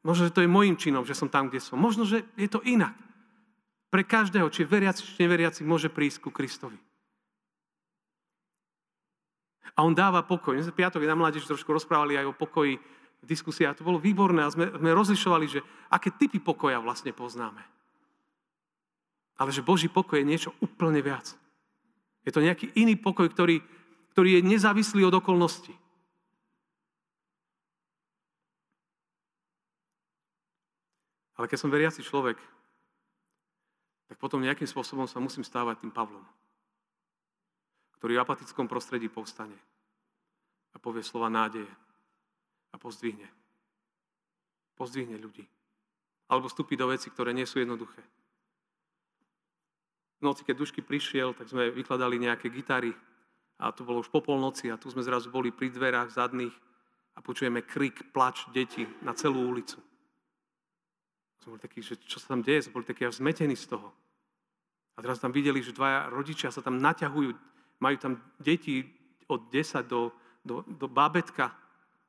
Možno, 0.00 0.28
že 0.28 0.32
to 0.32 0.40
je 0.40 0.48
môjim 0.48 0.80
činom, 0.80 1.04
že 1.04 1.12
som 1.12 1.28
tam, 1.28 1.52
kde 1.52 1.60
som. 1.60 1.76
Možno, 1.76 2.08
že 2.08 2.24
je 2.40 2.48
to 2.48 2.64
inak. 2.64 2.96
Pre 3.92 4.00
každého, 4.00 4.48
či 4.48 4.64
veriaci, 4.64 5.04
či 5.04 5.20
neveriaci, 5.20 5.60
môže 5.66 5.92
prísť 5.92 6.24
ku 6.24 6.30
Kristovi. 6.32 6.78
A 9.76 9.84
on 9.84 9.92
dáva 9.92 10.24
pokoj. 10.24 10.56
My 10.56 10.64
sme 10.64 10.76
piatok 10.76 11.04
na 11.04 11.16
mládež 11.16 11.44
trošku 11.44 11.68
rozprávali 11.68 12.16
aj 12.16 12.32
o 12.32 12.36
pokoji 12.36 12.80
v 13.20 13.26
diskusii 13.28 13.68
a 13.68 13.76
to 13.76 13.84
bolo 13.84 14.00
výborné 14.00 14.40
a 14.40 14.52
sme, 14.52 14.72
sme 14.72 14.96
rozlišovali, 14.96 15.46
že 15.46 15.60
aké 15.92 16.16
typy 16.16 16.40
pokoja 16.40 16.80
vlastne 16.80 17.12
poznáme. 17.12 17.60
Ale 19.36 19.52
že 19.52 19.64
Boží 19.64 19.92
pokoj 19.92 20.16
je 20.16 20.28
niečo 20.28 20.50
úplne 20.64 21.04
viac. 21.04 21.36
Je 22.24 22.32
to 22.32 22.40
nejaký 22.40 22.72
iný 22.76 22.96
pokoj, 22.96 23.28
ktorý, 23.28 23.60
ktorý 24.16 24.40
je 24.40 24.48
nezávislý 24.48 25.04
od 25.04 25.20
okolností. 25.20 25.76
Ale 31.40 31.48
keď 31.48 31.56
som 31.56 31.72
veriaci 31.72 32.04
človek, 32.04 32.36
tak 34.12 34.20
potom 34.20 34.44
nejakým 34.44 34.68
spôsobom 34.68 35.08
sa 35.08 35.24
musím 35.24 35.40
stávať 35.40 35.80
tým 35.80 35.88
Pavlom, 35.88 36.20
ktorý 37.96 38.20
v 38.20 38.22
apatickom 38.28 38.68
prostredí 38.68 39.08
povstane 39.08 39.56
a 40.68 40.76
povie 40.76 41.00
slova 41.00 41.32
nádeje 41.32 41.64
a 42.68 42.76
pozdvihne. 42.76 43.24
Pozdvihne 44.76 45.16
ľudí. 45.16 45.48
Alebo 46.28 46.52
vstúpi 46.52 46.76
do 46.76 46.92
veci, 46.92 47.08
ktoré 47.08 47.32
nie 47.32 47.48
sú 47.48 47.56
jednoduché. 47.56 48.04
V 50.20 50.28
noci, 50.28 50.44
keď 50.44 50.60
Dušky 50.60 50.84
prišiel, 50.84 51.32
tak 51.32 51.48
sme 51.48 51.72
vykladali 51.72 52.20
nejaké 52.20 52.52
gitary 52.52 52.92
a 53.56 53.72
to 53.72 53.88
bolo 53.88 54.04
už 54.04 54.12
po 54.12 54.20
polnoci 54.20 54.68
a 54.68 54.76
tu 54.76 54.92
sme 54.92 55.00
zrazu 55.00 55.32
boli 55.32 55.48
pri 55.48 55.72
dverách 55.72 56.20
zadných 56.20 56.52
a 57.16 57.24
počujeme 57.24 57.64
krik, 57.64 58.12
plač 58.12 58.44
detí 58.52 58.84
na 59.00 59.16
celú 59.16 59.48
ulicu. 59.48 59.80
Sme 61.40 61.56
boli 61.56 61.62
takí, 61.64 61.80
že 61.80 61.96
čo 62.04 62.20
sa 62.20 62.36
tam 62.36 62.44
deje, 62.44 62.68
sme 62.68 62.80
boli 62.80 62.86
takí 62.88 63.08
až 63.08 63.20
zmetení 63.20 63.56
z 63.56 63.72
toho. 63.72 63.88
A 64.96 65.00
teraz 65.00 65.16
tam 65.16 65.32
videli, 65.32 65.64
že 65.64 65.72
dvaja 65.72 66.12
rodičia 66.12 66.52
sa 66.52 66.60
tam 66.60 66.76
naťahujú, 66.76 67.32
majú 67.80 67.96
tam 67.96 68.20
deti 68.36 68.84
od 69.24 69.48
10 69.48 69.88
do, 69.88 70.12
do, 70.44 70.60
do 70.68 70.86
bábetka, 70.86 71.56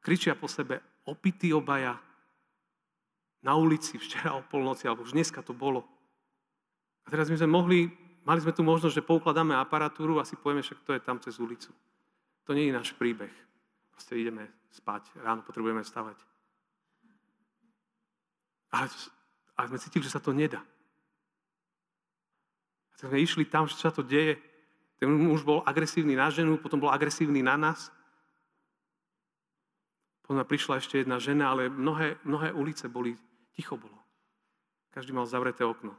kričia 0.03 0.35
po 0.35 0.51
sebe, 0.51 0.83
opití 1.07 1.55
obaja, 1.55 1.95
na 3.41 3.57
ulici 3.57 3.97
včera 3.97 4.37
o 4.37 4.45
polnoci, 4.45 4.85
alebo 4.85 5.01
už 5.01 5.17
dneska 5.17 5.41
to 5.41 5.53
bolo. 5.53 5.81
A 7.05 7.07
teraz 7.09 7.29
my 7.29 7.37
sme 7.41 7.49
mohli, 7.49 7.89
mali 8.21 8.39
sme 8.41 8.53
tu 8.53 8.61
možnosť, 8.61 9.01
že 9.01 9.07
poukladáme 9.07 9.57
aparatúru 9.57 10.21
a 10.21 10.27
si 10.27 10.37
povieme, 10.37 10.61
však 10.61 10.85
to 10.85 10.93
je 10.93 11.01
tam 11.01 11.17
cez 11.17 11.41
ulicu. 11.41 11.73
To 12.45 12.53
nie 12.53 12.69
je 12.69 12.77
náš 12.77 12.93
príbeh. 12.93 13.33
Proste 13.89 14.17
ideme 14.17 14.45
spať, 14.69 15.09
ráno 15.25 15.41
potrebujeme 15.41 15.81
stavať. 15.81 16.17
Ale 18.71 18.87
a 19.61 19.69
sme 19.69 19.77
cítili, 19.77 20.01
že 20.01 20.17
sa 20.17 20.17
to 20.17 20.33
nedá. 20.33 20.65
A 22.91 22.93
sme 22.97 23.21
išli 23.21 23.45
tam, 23.45 23.69
že 23.69 23.77
sa 23.77 23.93
to 23.93 24.01
deje. 24.01 24.41
Ten 24.97 25.09
muž 25.09 25.45
bol 25.45 25.61
agresívny 25.65 26.17
na 26.17 26.33
ženu, 26.33 26.57
potom 26.57 26.81
bol 26.81 26.89
agresívny 26.89 27.45
na 27.45 27.57
nás. 27.57 27.93
Potom 30.25 30.41
prišla 30.41 30.81
ešte 30.81 31.01
jedna 31.01 31.21
žena, 31.21 31.53
ale 31.53 31.69
mnohé, 31.69 32.17
mnohé 32.25 32.53
ulice 32.53 32.89
boli, 32.89 33.17
ticho 33.53 33.77
bolo. 33.77 33.97
Každý 34.93 35.13
mal 35.13 35.29
zavreté 35.29 35.61
okno. 35.65 35.93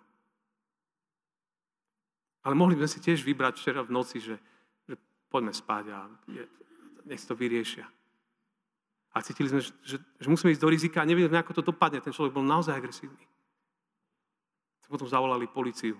Ale 2.42 2.59
mohli 2.59 2.75
sme 2.75 2.90
si 2.90 2.99
tiež 2.99 3.23
vybrať 3.23 3.54
včera 3.59 3.87
v 3.87 3.95
noci, 3.95 4.19
že, 4.19 4.35
že 4.90 4.95
poďme 5.31 5.54
spať 5.54 5.85
a 5.95 6.11
je, 6.26 6.42
nech 7.07 7.23
to 7.23 7.38
vyriešia. 7.38 7.87
A 9.14 9.23
cítili 9.23 9.50
sme, 9.50 9.62
že, 9.62 9.71
že, 9.87 9.97
že 9.99 10.28
musíme 10.31 10.50
ísť 10.50 10.62
do 10.62 10.73
rizika 10.73 11.02
a 11.02 11.07
nevedeli, 11.07 11.38
ako 11.38 11.62
to 11.62 11.62
dopadne. 11.62 12.02
Ten 12.02 12.14
človek 12.14 12.35
bol 12.35 12.42
naozaj 12.42 12.75
agresívny 12.75 13.32
potom 14.89 15.07
zavolali 15.07 15.51
policiu. 15.51 15.99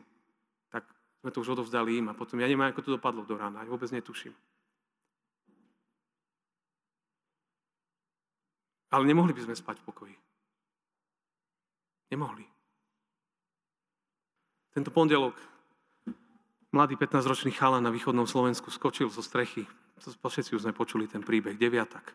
Tak 0.71 0.87
sme 1.23 1.31
to 1.31 1.43
už 1.45 1.59
odovzdali 1.59 2.03
im 2.03 2.11
a 2.11 2.19
potom 2.19 2.41
ja 2.43 2.51
neviem, 2.51 2.67
ako 2.67 2.83
to 2.83 2.97
dopadlo 2.97 3.23
do 3.23 3.39
rána, 3.39 3.62
ja 3.62 3.71
vôbec 3.71 3.91
netuším. 3.95 4.35
Ale 8.93 9.09
nemohli 9.09 9.33
by 9.33 9.49
sme 9.49 9.57
spať 9.57 9.81
v 9.81 9.87
pokoji. 9.89 10.17
Nemohli. 12.12 12.45
Tento 14.73 14.93
pondelok 14.93 15.33
mladý 16.73 16.97
15-ročný 16.97 17.53
chala 17.53 17.81
na 17.81 17.89
východnom 17.93 18.29
Slovensku 18.29 18.69
skočil 18.69 19.09
zo 19.09 19.25
strechy. 19.25 19.65
Všetci 20.01 20.57
už 20.57 20.65
sme 20.69 20.77
počuli 20.77 21.09
ten 21.09 21.25
príbeh, 21.25 21.57
deviatak. 21.57 22.12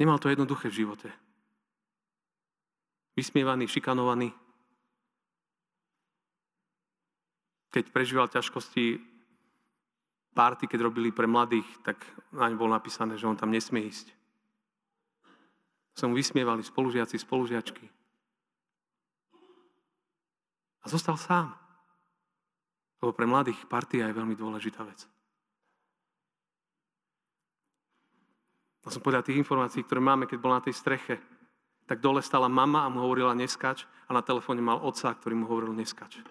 Nemal 0.00 0.16
to 0.20 0.32
jednoduché 0.32 0.68
v 0.72 0.84
živote. 0.84 1.08
Vysmievaný, 3.16 3.68
šikanovaný, 3.68 4.32
keď 7.74 7.90
prežíval 7.90 8.30
ťažkosti 8.30 9.02
párty, 10.30 10.70
keď 10.70 10.86
robili 10.86 11.10
pre 11.10 11.26
mladých, 11.26 11.66
tak 11.82 11.98
naň 12.30 12.54
bolo 12.54 12.70
napísané, 12.70 13.18
že 13.18 13.26
on 13.26 13.34
tam 13.34 13.50
nesmie 13.50 13.90
ísť. 13.90 14.14
Sa 15.98 16.06
mu 16.06 16.14
vysmievali 16.14 16.62
spolužiaci, 16.62 17.18
spolužiačky. 17.18 17.86
A 20.82 20.86
zostal 20.86 21.18
sám. 21.18 21.50
Lebo 23.02 23.10
pre 23.10 23.26
mladých 23.26 23.58
partia 23.66 24.06
je 24.06 24.18
veľmi 24.18 24.38
dôležitá 24.38 24.86
vec. 24.86 25.10
A 28.86 28.92
som 28.92 29.02
podľa 29.02 29.26
tých 29.26 29.40
informácií, 29.42 29.82
ktoré 29.82 29.98
máme, 29.98 30.30
keď 30.30 30.38
bol 30.38 30.54
na 30.54 30.62
tej 30.62 30.76
streche, 30.76 31.18
tak 31.90 31.98
dole 31.98 32.22
stala 32.22 32.46
mama 32.46 32.86
a 32.86 32.92
mu 32.92 33.02
hovorila 33.02 33.34
neskač 33.34 33.82
a 34.06 34.14
na 34.14 34.22
telefóne 34.22 34.62
mal 34.62 34.78
otca, 34.78 35.10
ktorý 35.10 35.34
mu 35.42 35.48
hovoril 35.48 35.72
neskač. 35.74 36.22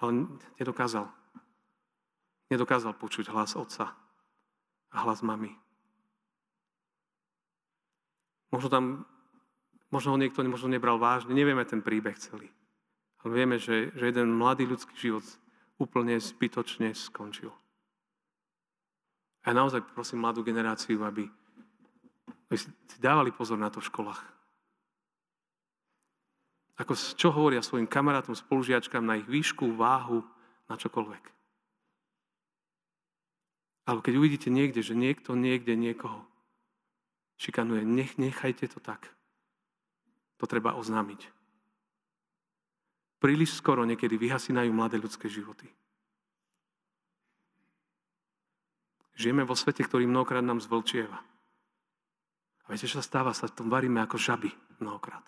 Ale 0.00 0.26
nedokázal. 0.56 1.06
Nedokázal 2.50 2.96
počuť 2.96 3.30
hlas 3.30 3.54
otca 3.54 3.94
a 4.90 4.96
hlas 5.06 5.22
mamy. 5.22 5.54
Možno 8.50 8.68
tam, 8.72 8.84
možno 9.94 10.16
ho 10.16 10.18
niekto 10.18 10.42
možno 10.42 10.66
nebral 10.66 10.98
vážne, 10.98 11.30
nevieme 11.30 11.62
ten 11.62 11.78
príbeh 11.84 12.18
celý. 12.18 12.50
Ale 13.22 13.30
vieme, 13.36 13.56
že, 13.60 13.94
že 13.94 14.10
jeden 14.10 14.34
mladý 14.34 14.66
ľudský 14.66 14.96
život 14.96 15.22
úplne 15.78 16.18
zbytočne 16.18 16.90
skončil. 16.96 17.52
A 19.44 19.52
ja 19.52 19.54
naozaj 19.56 19.84
prosím 19.96 20.24
mladú 20.24 20.44
generáciu, 20.44 21.00
aby, 21.06 21.24
aby 22.50 22.56
si 22.56 22.68
dávali 23.00 23.32
pozor 23.32 23.56
na 23.56 23.72
to 23.72 23.80
v 23.80 23.88
školách. 23.88 24.39
Ako 26.80 26.96
čo 26.96 27.28
hovoria 27.28 27.60
svojim 27.60 27.84
kamarátom, 27.84 28.32
spolužiačkám 28.32 29.04
na 29.04 29.20
ich 29.20 29.28
výšku, 29.28 29.76
váhu, 29.76 30.24
na 30.64 30.80
čokoľvek. 30.80 31.24
Alebo 33.84 34.00
keď 34.00 34.14
uvidíte 34.16 34.48
niekde, 34.48 34.80
že 34.80 34.96
niekto 34.96 35.36
niekde 35.36 35.76
niekoho 35.76 36.24
šikanuje, 37.36 37.84
nech, 37.84 38.16
nechajte 38.16 38.64
to 38.72 38.80
tak. 38.80 39.12
To 40.40 40.48
treba 40.48 40.72
oznámiť. 40.72 41.28
Príliš 43.20 43.60
skoro 43.60 43.84
niekedy 43.84 44.16
vyhasínajú 44.16 44.72
mladé 44.72 44.96
ľudské 44.96 45.28
životy. 45.28 45.68
Žijeme 49.20 49.44
vo 49.44 49.52
svete, 49.52 49.84
ktorý 49.84 50.08
mnohokrát 50.08 50.40
nám 50.40 50.64
zvlčieva. 50.64 51.20
A 52.64 52.66
viete, 52.72 52.88
čo 52.88 52.96
sa 52.96 53.04
stáva? 53.04 53.36
Sa 53.36 53.52
v 53.52 53.56
tom 53.58 53.68
varíme 53.68 54.00
ako 54.00 54.16
žaby 54.16 54.48
mnohokrát. 54.80 55.20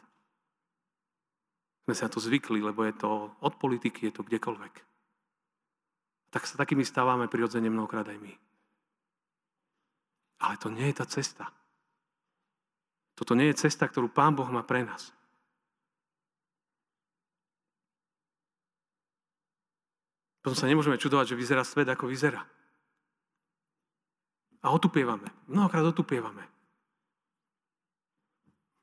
Sme 1.83 1.95
sa 1.99 2.07
na 2.07 2.12
to 2.15 2.23
zvykli, 2.23 2.62
lebo 2.62 2.87
je 2.87 2.95
to 2.95 3.35
od 3.43 3.55
politiky, 3.59 4.07
je 4.09 4.15
to 4.15 4.23
kdekoľvek. 4.23 4.75
Tak 6.33 6.43
sa 6.47 6.55
takými 6.57 6.87
stávame 6.87 7.27
prirodzene 7.27 7.69
mnohokrát 7.69 8.07
aj 8.07 8.19
my. 8.23 8.33
Ale 10.43 10.55
to 10.59 10.71
nie 10.71 10.87
je 10.91 10.97
tá 10.99 11.07
cesta. 11.07 11.51
Toto 13.19 13.35
nie 13.35 13.51
je 13.53 13.67
cesta, 13.67 13.87
ktorú 13.87 14.11
Pán 14.11 14.35
Boh 14.35 14.49
má 14.49 14.62
pre 14.65 14.87
nás. 14.87 15.12
Potom 20.43 20.59
sa 20.59 20.67
nemôžeme 20.67 20.99
čudovať, 20.99 21.35
že 21.35 21.39
vyzerá 21.39 21.62
svet, 21.62 21.87
ako 21.87 22.11
vyzerá. 22.11 22.43
A 24.62 24.75
otupievame. 24.75 25.31
Mnohokrát 25.47 25.87
otupievame. 25.87 26.52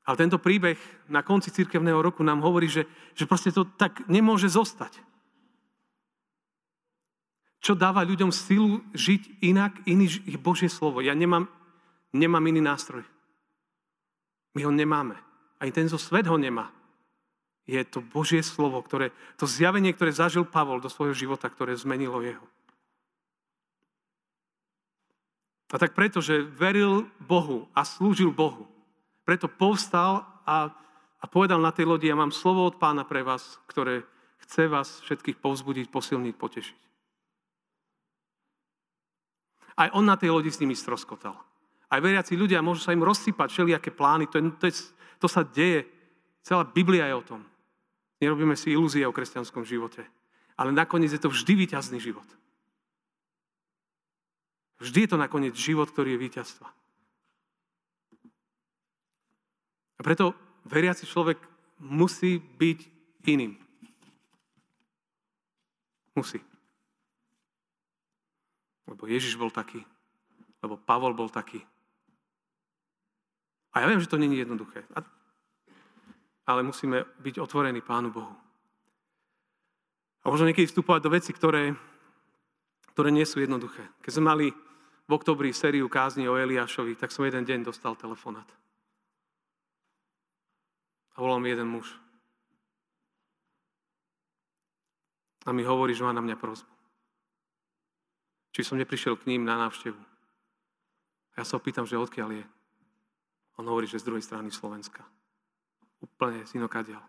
Ale 0.08 0.16
tento 0.16 0.40
príbeh 0.40 0.80
na 1.12 1.20
konci 1.20 1.52
cirkevného 1.52 2.00
roku 2.00 2.24
nám 2.24 2.40
hovorí, 2.40 2.66
že, 2.66 2.88
že 3.12 3.28
proste 3.28 3.52
to 3.52 3.68
tak 3.76 4.08
nemôže 4.08 4.48
zostať. 4.48 4.96
Čo 7.60 7.76
dáva 7.76 8.00
ľuďom 8.08 8.32
silu 8.32 8.80
žiť 8.96 9.44
inak, 9.44 9.84
iný 9.84 10.08
ich 10.24 10.40
Božie 10.40 10.72
slovo. 10.72 11.04
Ja 11.04 11.12
nemám, 11.12 11.44
nemám 12.16 12.40
iný 12.48 12.64
nástroj. 12.64 13.04
My 14.56 14.64
ho 14.64 14.72
nemáme. 14.72 15.14
Ani 15.60 15.70
ten 15.70 15.86
svet 15.92 16.24
ho 16.24 16.40
nemá. 16.40 16.72
Je 17.68 17.78
to 17.84 18.00
Božie 18.00 18.40
slovo, 18.40 18.80
ktoré, 18.80 19.12
to 19.36 19.44
zjavenie, 19.44 19.92
ktoré 19.92 20.10
zažil 20.10 20.48
Pavol 20.48 20.80
do 20.80 20.88
svojho 20.88 21.12
života, 21.12 21.52
ktoré 21.52 21.76
zmenilo 21.76 22.24
jeho. 22.24 22.42
A 25.70 25.78
tak 25.78 25.94
preto, 25.94 26.18
že 26.18 26.42
veril 26.42 27.06
Bohu 27.22 27.70
a 27.76 27.86
slúžil 27.86 28.34
Bohu, 28.34 28.66
preto 29.30 29.46
povstal 29.46 30.26
a, 30.42 30.74
a 31.22 31.24
povedal 31.30 31.62
na 31.62 31.70
tej 31.70 31.86
lodi, 31.86 32.10
ja 32.10 32.18
mám 32.18 32.34
slovo 32.34 32.66
od 32.66 32.82
pána 32.82 33.06
pre 33.06 33.22
vás, 33.22 33.62
ktoré 33.70 34.02
chce 34.42 34.66
vás 34.66 35.06
všetkých 35.06 35.38
povzbudiť, 35.38 35.86
posilniť, 35.86 36.34
potešiť. 36.34 36.78
Aj 39.78 39.88
on 39.94 40.02
na 40.02 40.18
tej 40.18 40.34
lodi 40.34 40.50
s 40.50 40.58
nimi 40.58 40.74
stroskotal. 40.74 41.38
Aj 41.86 42.02
veriaci 42.02 42.34
ľudia, 42.34 42.58
môžu 42.58 42.82
sa 42.82 42.90
im 42.90 43.06
rozsypať 43.06 43.54
všelijaké 43.54 43.94
plány, 43.94 44.26
to, 44.26 44.42
je, 44.42 44.44
to, 44.58 44.64
je, 44.66 44.74
to 45.22 45.30
sa 45.30 45.46
deje. 45.46 45.86
Celá 46.42 46.66
Biblia 46.66 47.06
je 47.06 47.14
o 47.14 47.22
tom. 47.22 47.46
Nerobíme 48.18 48.58
si 48.58 48.74
ilúzie 48.74 49.06
o 49.06 49.14
kresťanskom 49.14 49.62
živote. 49.62 50.02
Ale 50.58 50.74
nakoniec 50.74 51.14
je 51.14 51.22
to 51.22 51.30
vždy 51.30 51.54
výťazný 51.54 52.02
život. 52.02 52.26
Vždy 54.82 55.06
je 55.06 55.10
to 55.14 55.22
nakoniec 55.22 55.54
život, 55.54 55.86
ktorý 55.86 56.18
je 56.18 56.22
víťazstva. 56.26 56.79
A 60.00 60.02
preto 60.02 60.32
veriaci 60.64 61.04
človek 61.04 61.36
musí 61.84 62.40
byť 62.40 62.78
iným. 63.28 63.52
Musí. 66.16 66.40
Lebo 68.88 69.04
Ježiš 69.04 69.36
bol 69.36 69.52
taký. 69.52 69.84
Lebo 70.64 70.80
Pavol 70.80 71.12
bol 71.12 71.28
taký. 71.28 71.60
A 73.76 73.84
ja 73.84 73.86
viem, 73.92 74.00
že 74.00 74.08
to 74.08 74.16
je 74.16 74.24
jednoduché. 74.24 74.88
Ale 76.48 76.64
musíme 76.64 77.04
byť 77.20 77.36
otvorení 77.36 77.84
Pánu 77.84 78.08
Bohu. 78.08 78.34
A 80.24 80.32
možno 80.32 80.48
niekedy 80.48 80.64
vstupovať 80.64 81.00
do 81.04 81.12
veci, 81.12 81.30
ktoré, 81.36 81.76
ktoré 82.96 83.12
nie 83.12 83.28
sú 83.28 83.40
jednoduché. 83.40 83.84
Keď 84.00 84.12
sme 84.16 84.24
mali 84.32 84.46
v 85.06 85.10
oktobri 85.12 85.52
sériu 85.52 85.92
kázni 85.92 86.24
o 86.24 86.40
Eliášovi, 86.40 86.96
tak 86.96 87.12
som 87.12 87.24
jeden 87.24 87.44
deň 87.44 87.68
dostal 87.68 87.96
telefonát. 88.00 88.48
A 91.14 91.20
volal 91.20 91.40
mi 91.40 91.50
jeden 91.50 91.68
muž. 91.68 91.90
A 95.46 95.52
mi 95.52 95.64
hovorí, 95.64 95.94
že 95.96 96.04
má 96.04 96.12
na 96.12 96.20
mňa 96.20 96.36
prozbu. 96.36 96.70
Či 98.50 98.66
som 98.66 98.78
neprišiel 98.78 99.16
k 99.16 99.30
ním 99.30 99.46
na 99.46 99.56
návštevu. 99.56 99.98
A 99.98 101.34
ja 101.40 101.44
sa 101.46 101.56
opýtam, 101.56 101.86
že 101.86 101.98
odkiaľ 101.98 102.42
je. 102.42 102.44
On 103.56 103.64
hovorí, 103.66 103.86
že 103.88 104.00
z 104.00 104.06
druhej 104.06 104.24
strany 104.24 104.52
Slovenska. 104.52 105.06
Úplne 106.00 106.44
z 106.44 106.60
inokadiaľ. 106.60 107.02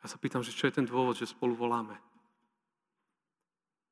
Ja 0.00 0.06
sa 0.08 0.16
pýtam, 0.16 0.40
že 0.40 0.54
čo 0.54 0.66
je 0.66 0.76
ten 0.80 0.86
dôvod, 0.88 1.16
že 1.16 1.28
spolu 1.28 1.52
voláme. 1.52 1.94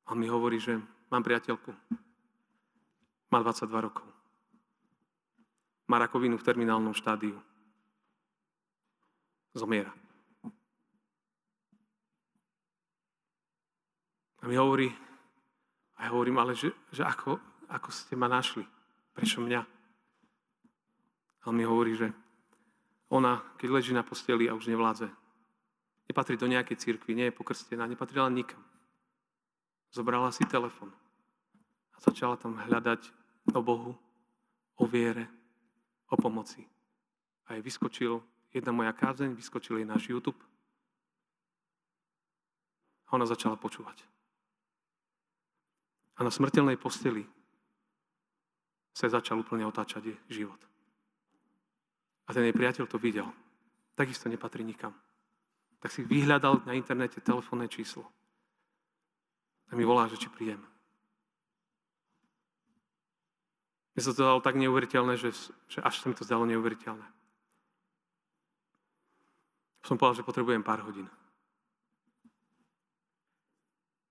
On 0.09 0.17
mi 0.17 0.25
hovorí, 0.25 0.57
že 0.57 0.81
mám 1.13 1.21
priateľku, 1.21 1.69
má 3.29 3.37
22 3.45 3.85
rokov. 3.85 4.09
Má 5.85 6.01
rakovinu 6.01 6.37
v 6.37 6.45
terminálnom 6.45 6.97
štádiu. 6.97 7.37
Zomiera. 9.53 9.93
A 14.39 14.47
mi 14.47 14.55
hovorí, 14.55 14.87
a 15.99 16.07
ja 16.07 16.09
hovorím, 16.15 16.39
ale 16.39 16.55
že, 16.55 16.71
že 16.95 17.03
ako, 17.03 17.35
ako 17.67 17.89
ste 17.91 18.15
ma 18.15 18.31
našli? 18.31 18.63
Prečo 19.11 19.43
mňa? 19.43 19.61
A 21.39 21.43
on 21.49 21.55
mi 21.55 21.67
hovorí, 21.67 21.99
že 21.99 22.07
ona, 23.11 23.41
keď 23.57 23.69
leží 23.73 23.91
na 23.91 24.05
posteli 24.05 24.47
a 24.47 24.55
už 24.55 24.69
nevládze, 24.69 25.09
nepatrí 26.07 26.37
do 26.37 26.47
nejakej 26.47 26.77
cirkvi, 26.77 27.17
nie 27.17 27.27
je 27.27 27.37
pokrstená, 27.37 27.89
nepatrila 27.89 28.29
nikam. 28.29 28.61
Zobrala 29.89 30.29
si 30.29 30.45
telefon 30.45 30.93
a 31.93 31.97
začala 31.99 32.37
tam 32.37 32.55
hľadať 32.55 33.09
o 33.51 33.59
Bohu, 33.65 33.97
o 34.77 34.83
viere, 34.85 35.25
o 36.07 36.15
pomoci. 36.15 36.63
A 37.49 37.57
jej 37.57 37.65
vyskočil 37.65 38.21
jedna 38.53 38.71
moja 38.73 38.93
kázeň, 38.93 39.37
vyskočil 39.37 39.81
jej 39.81 39.87
náš 39.87 40.09
YouTube. 40.09 40.39
A 43.09 43.17
ona 43.17 43.25
začala 43.25 43.57
počúvať. 43.57 44.05
A 46.19 46.25
na 46.25 46.31
smrteľnej 46.33 46.77
posteli 46.77 47.25
sa 48.91 49.07
začal 49.07 49.39
úplne 49.39 49.63
otáčať 49.63 50.11
jej 50.11 50.17
život. 50.27 50.59
A 52.27 52.35
ten 52.35 52.45
jej 52.45 52.53
priateľ 52.53 52.85
to 52.85 53.01
videl. 53.01 53.25
Takisto 53.95 54.29
nepatrí 54.29 54.61
nikam. 54.61 54.93
Tak 55.79 55.89
si 55.95 56.03
vyhľadal 56.03 56.67
na 56.67 56.75
internete 56.75 57.23
telefónne 57.23 57.71
číslo. 57.71 58.05
A 59.71 59.77
mi 59.77 59.87
volá, 59.87 60.11
že 60.11 60.19
či 60.19 60.27
prídem. 60.27 60.59
Mne 63.95 64.01
sa 64.03 64.11
to 64.13 64.27
dalo 64.27 64.39
tak 64.43 64.59
neuveriteľné, 64.59 65.15
že, 65.17 65.31
že 65.71 65.79
až 65.81 65.99
sa 65.99 66.05
mi 66.11 66.15
to 66.15 66.27
zdalo 66.27 66.45
neuveriteľné. 66.45 67.18
Som 69.89 69.97
povedal, 69.97 70.21
že 70.21 70.27
potrebujem 70.29 70.61
pár 70.61 70.85
hodín. 70.85 71.09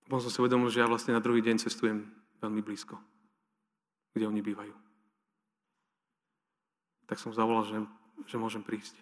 Potom 0.03 0.19
som 0.19 0.35
si 0.35 0.43
uvedomil, 0.43 0.75
že 0.75 0.83
ja 0.83 0.91
vlastne 0.91 1.15
na 1.15 1.23
druhý 1.23 1.39
deň 1.39 1.63
cestujem 1.63 2.03
veľmi 2.43 2.67
blízko, 2.67 2.99
kde 4.11 4.27
oni 4.27 4.43
bývajú. 4.43 4.75
Tak 7.07 7.23
som 7.23 7.31
zavolal, 7.31 7.63
že, 7.63 7.79
že 8.27 8.43
môžem 8.43 8.67
prísť. 8.67 8.99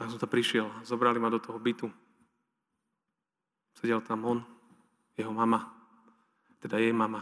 A 0.00 0.08
som 0.08 0.16
tam 0.16 0.32
prišiel, 0.32 0.64
zobrali 0.80 1.20
ma 1.20 1.28
do 1.28 1.36
toho 1.36 1.60
bytu. 1.60 1.92
Sedel 3.76 4.00
tam 4.00 4.24
on, 4.24 4.40
jeho 5.20 5.36
mama, 5.36 5.68
teda 6.64 6.80
jej 6.80 6.96
mama 6.96 7.20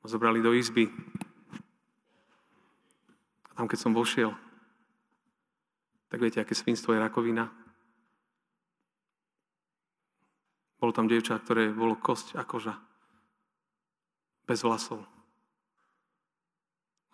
ma 0.00 0.06
zobrali 0.12 0.44
do 0.44 0.52
izby. 0.52 0.92
A 3.48 3.50
tam, 3.56 3.64
keď 3.64 3.80
som 3.80 3.96
vošiel, 3.96 4.49
tak 6.10 6.18
viete, 6.18 6.42
aké 6.42 6.58
svinstvo 6.58 6.90
je 6.90 6.98
rakovina. 6.98 7.46
Bolo 10.82 10.90
tam 10.90 11.06
dievča, 11.06 11.38
ktoré 11.38 11.70
bolo 11.70 11.94
kosť 11.94 12.34
a 12.34 12.42
koža. 12.42 12.74
Bez 14.42 14.66
vlasov. 14.66 15.06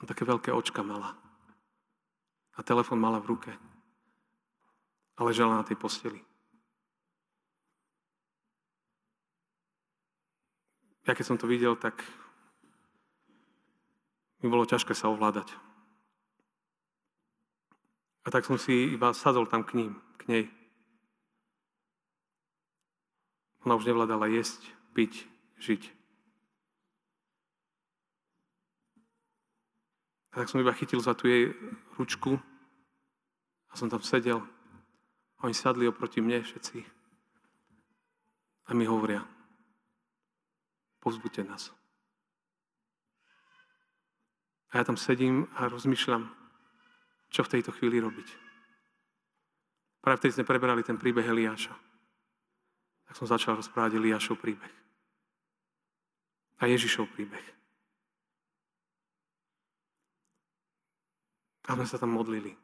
A 0.00 0.08
také 0.08 0.24
veľké 0.24 0.48
očka 0.48 0.80
mala. 0.80 1.12
A 2.56 2.64
telefon 2.64 2.96
mala 2.96 3.20
v 3.20 3.36
ruke. 3.36 3.52
A 5.16 5.20
ležala 5.20 5.60
na 5.60 5.64
tej 5.66 5.76
posteli. 5.76 6.24
Ja 11.04 11.12
keď 11.12 11.24
som 11.28 11.38
to 11.38 11.44
videl, 11.44 11.76
tak 11.76 12.00
mi 14.40 14.48
bolo 14.48 14.64
ťažké 14.64 14.96
sa 14.96 15.12
ovládať. 15.12 15.52
A 18.26 18.30
tak 18.30 18.42
som 18.42 18.58
si 18.58 18.90
iba 18.90 19.14
sadol 19.14 19.46
tam 19.46 19.62
k 19.62 19.78
ním, 19.78 19.94
k 20.18 20.22
nej. 20.26 20.44
Ona 23.62 23.78
už 23.78 23.86
nevládala 23.86 24.26
jesť, 24.26 24.66
piť, 24.98 25.30
žiť. 25.62 25.82
A 30.34 30.42
tak 30.42 30.50
som 30.50 30.58
iba 30.58 30.74
chytil 30.74 30.98
za 30.98 31.14
tú 31.14 31.30
jej 31.30 31.54
ručku 31.94 32.42
a 33.70 33.72
som 33.78 33.86
tam 33.86 34.02
sedel. 34.02 34.42
Oni 35.46 35.54
sadli 35.54 35.86
oproti 35.86 36.18
mne 36.18 36.42
všetci. 36.42 36.82
A 38.66 38.74
mi 38.74 38.90
hovoria, 38.90 39.22
povzbuďte 40.98 41.46
nás. 41.46 41.70
A 44.74 44.82
ja 44.82 44.84
tam 44.84 44.98
sedím 44.98 45.46
a 45.54 45.70
rozmýšľam, 45.70 46.26
čo 47.36 47.44
v 47.44 47.52
tejto 47.52 47.68
chvíli 47.76 48.00
robiť. 48.00 48.28
Práve 50.00 50.16
vtedy 50.24 50.40
sme 50.40 50.48
preberali 50.48 50.80
ten 50.80 50.96
príbeh 50.96 51.28
Eliáša. 51.28 51.76
Tak 53.04 53.12
som 53.12 53.28
začal 53.28 53.60
rozprávať 53.60 54.00
Eliášov 54.00 54.40
príbeh. 54.40 54.72
A 56.56 56.64
Ježišov 56.64 57.12
príbeh. 57.12 57.44
A 61.68 61.76
sme 61.76 61.84
sa 61.84 62.00
tam 62.00 62.16
modlili. 62.16 62.56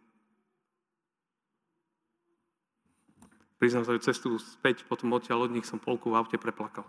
Priznám 3.61 3.85
sa, 3.85 3.93
že 3.93 4.09
cestu 4.09 4.41
späť 4.41 4.89
potom 4.89 5.13
odtiaľ 5.13 5.47
od 5.47 5.53
nich 5.53 5.69
som 5.69 5.77
polku 5.77 6.09
v 6.09 6.17
aute 6.17 6.41
preplakal. 6.41 6.89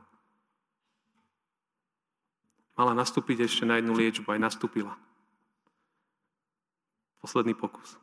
Mala 2.79 2.95
nastúpiť 2.95 3.45
ešte 3.45 3.67
na 3.67 3.77
jednu 3.77 3.93
liečbu, 3.93 4.25
aj 4.31 4.41
nastúpila. 4.41 4.95
Posledný 7.23 7.55
pokus. 7.55 7.95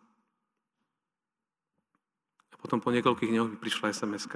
A 2.51 2.57
potom 2.57 2.81
po 2.81 2.89
niekoľkých 2.89 3.29
dňoch 3.29 3.49
mi 3.53 3.57
prišla 3.61 3.93
sms. 3.93 4.33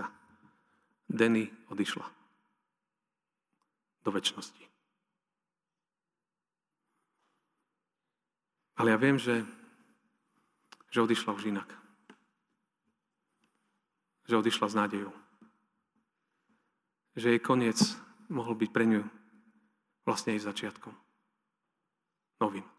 Denny 1.08 1.48
odišla. 1.72 2.04
Do 4.04 4.12
väčšnosti. 4.12 4.60
Ale 8.76 8.92
ja 8.92 9.00
viem, 9.00 9.16
že, 9.16 9.40
že 10.92 11.00
odišla 11.00 11.32
už 11.32 11.48
inak. 11.48 11.72
Že 14.28 14.44
odišla 14.44 14.66
s 14.68 14.74
nádejou. 14.76 15.14
Že 17.16 17.26
jej 17.32 17.40
koniec 17.40 17.80
mohol 18.28 18.52
byť 18.52 18.68
pre 18.68 18.84
ňu 18.84 19.00
vlastne 20.04 20.36
aj 20.36 20.44
začiatkom. 20.44 20.92
Novým. 22.44 22.73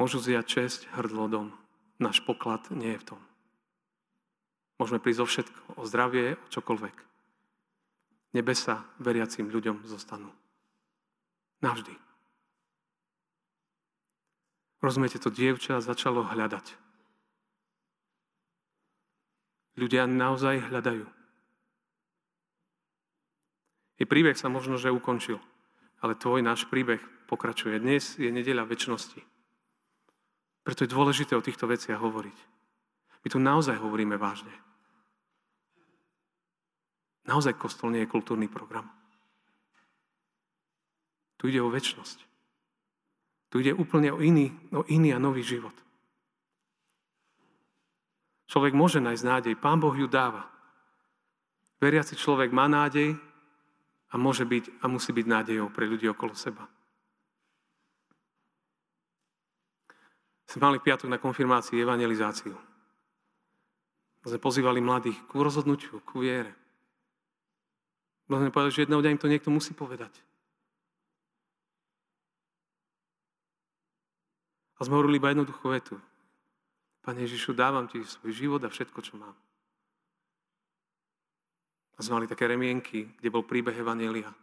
Môžu 0.00 0.16
zjať 0.16 0.46
česť 0.48 0.80
hrdlodom. 0.96 1.52
Náš 2.00 2.24
poklad 2.24 2.64
nie 2.72 2.96
je 2.96 3.04
v 3.04 3.08
tom. 3.12 3.20
Môžeme 4.80 4.96
prísť 4.96 5.20
o 5.20 5.26
všetko, 5.28 5.60
o 5.76 5.84
zdravie, 5.84 6.40
o 6.40 6.46
čokoľvek. 6.48 6.96
Nebesa 8.32 8.88
veriacim 8.96 9.52
ľuďom 9.52 9.84
zostanú. 9.84 10.32
Navždy. 11.60 11.92
Rozumiete, 14.80 15.20
to 15.20 15.28
dievča 15.28 15.84
začalo 15.84 16.24
hľadať. 16.24 16.72
Ľudia 19.76 20.08
naozaj 20.08 20.64
hľadajú. 20.72 21.04
I 24.00 24.04
príbeh 24.08 24.32
sa 24.32 24.48
možno, 24.48 24.80
že 24.80 24.88
ukončil. 24.88 25.36
Ale 26.00 26.16
tvoj, 26.16 26.40
náš 26.40 26.64
príbeh 26.72 27.04
pokračuje. 27.28 27.76
Dnes 27.76 28.16
je 28.16 28.32
nedeľa 28.32 28.64
väčšnosti. 28.64 29.29
Preto 30.62 30.84
je 30.84 30.92
dôležité 30.92 31.32
o 31.34 31.44
týchto 31.44 31.66
veciach 31.66 31.98
hovoriť. 31.98 32.38
My 33.24 33.28
tu 33.28 33.38
naozaj 33.40 33.80
hovoríme 33.80 34.16
vážne. 34.20 34.52
Naozaj 37.28 37.56
kostol 37.60 37.92
nie 37.92 38.04
je 38.04 38.12
kultúrny 38.12 38.48
program. 38.48 38.88
Tu 41.36 41.52
ide 41.52 41.60
o 41.60 41.72
väčšnosť. 41.72 42.18
Tu 43.50 43.64
ide 43.64 43.72
úplne 43.74 44.12
o 44.12 44.20
iný, 44.20 44.52
o 44.72 44.84
iný 44.86 45.16
a 45.16 45.22
nový 45.22 45.40
život. 45.42 45.74
Človek 48.50 48.74
môže 48.74 49.00
nájsť 49.00 49.24
nádej. 49.24 49.54
Pán 49.56 49.80
Boh 49.80 49.94
ju 49.94 50.10
dáva. 50.10 50.48
Veriaci 51.80 52.18
človek 52.18 52.52
má 52.52 52.68
nádej, 52.68 53.16
a 54.10 54.14
môže 54.18 54.42
byť 54.42 54.82
a 54.82 54.90
musí 54.90 55.14
byť 55.14 55.26
nádejou 55.26 55.70
pre 55.70 55.86
ľudí 55.86 56.10
okolo 56.10 56.34
seba. 56.34 56.66
Sme 60.50 60.66
mali 60.66 60.82
piatok 60.82 61.06
na 61.06 61.22
konfirmácii 61.22 61.78
evangelizáciu. 61.78 62.58
Sme 64.26 64.42
pozývali 64.42 64.82
mladých 64.82 65.22
k 65.30 65.38
rozhodnutiu, 65.38 66.02
ku 66.02 66.26
viere. 66.26 66.50
Sme 68.26 68.50
povedali, 68.50 68.74
že 68.74 68.82
jedného 68.82 68.98
dňa 68.98 69.14
im 69.14 69.22
to 69.22 69.30
niekto 69.30 69.46
musí 69.54 69.78
povedať. 69.78 70.10
A 74.74 74.90
sme 74.90 74.98
hovorili 74.98 75.22
iba 75.22 75.30
jednoduchú 75.30 75.70
vetu. 75.70 75.94
Pane 77.06 77.22
Ježišu, 77.30 77.54
dávam 77.54 77.86
ti 77.86 78.02
svoj 78.02 78.34
život 78.34 78.62
a 78.66 78.74
všetko, 78.74 78.98
čo 79.06 79.22
mám. 79.22 79.38
A 81.94 82.02
sme 82.02 82.18
mali 82.18 82.26
také 82.26 82.50
remienky, 82.50 83.06
kde 83.22 83.30
bol 83.30 83.46
príbeh 83.46 83.78
Evanielia. 83.78 84.34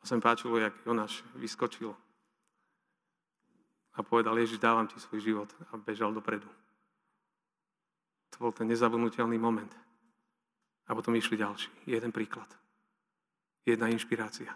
A 0.00 0.02
sa 0.08 0.16
mi 0.16 0.24
páčilo, 0.24 0.56
jak 0.56 0.72
Jonáš 0.88 1.20
vyskočil 1.36 2.07
a 3.98 4.00
povedal, 4.06 4.38
Ježiš, 4.38 4.62
dávam 4.62 4.86
ti 4.86 4.94
svoj 5.02 5.20
život 5.20 5.50
a 5.74 5.76
bežal 5.76 6.14
dopredu. 6.14 6.46
To 8.30 8.46
bol 8.46 8.52
ten 8.54 8.70
nezabudnutelný 8.70 9.34
moment. 9.34 9.74
A 10.86 10.94
potom 10.94 11.18
išli 11.18 11.34
ďalší. 11.34 11.90
Jeden 11.90 12.14
príklad. 12.14 12.46
Jedna 13.66 13.90
inšpirácia. 13.90 14.54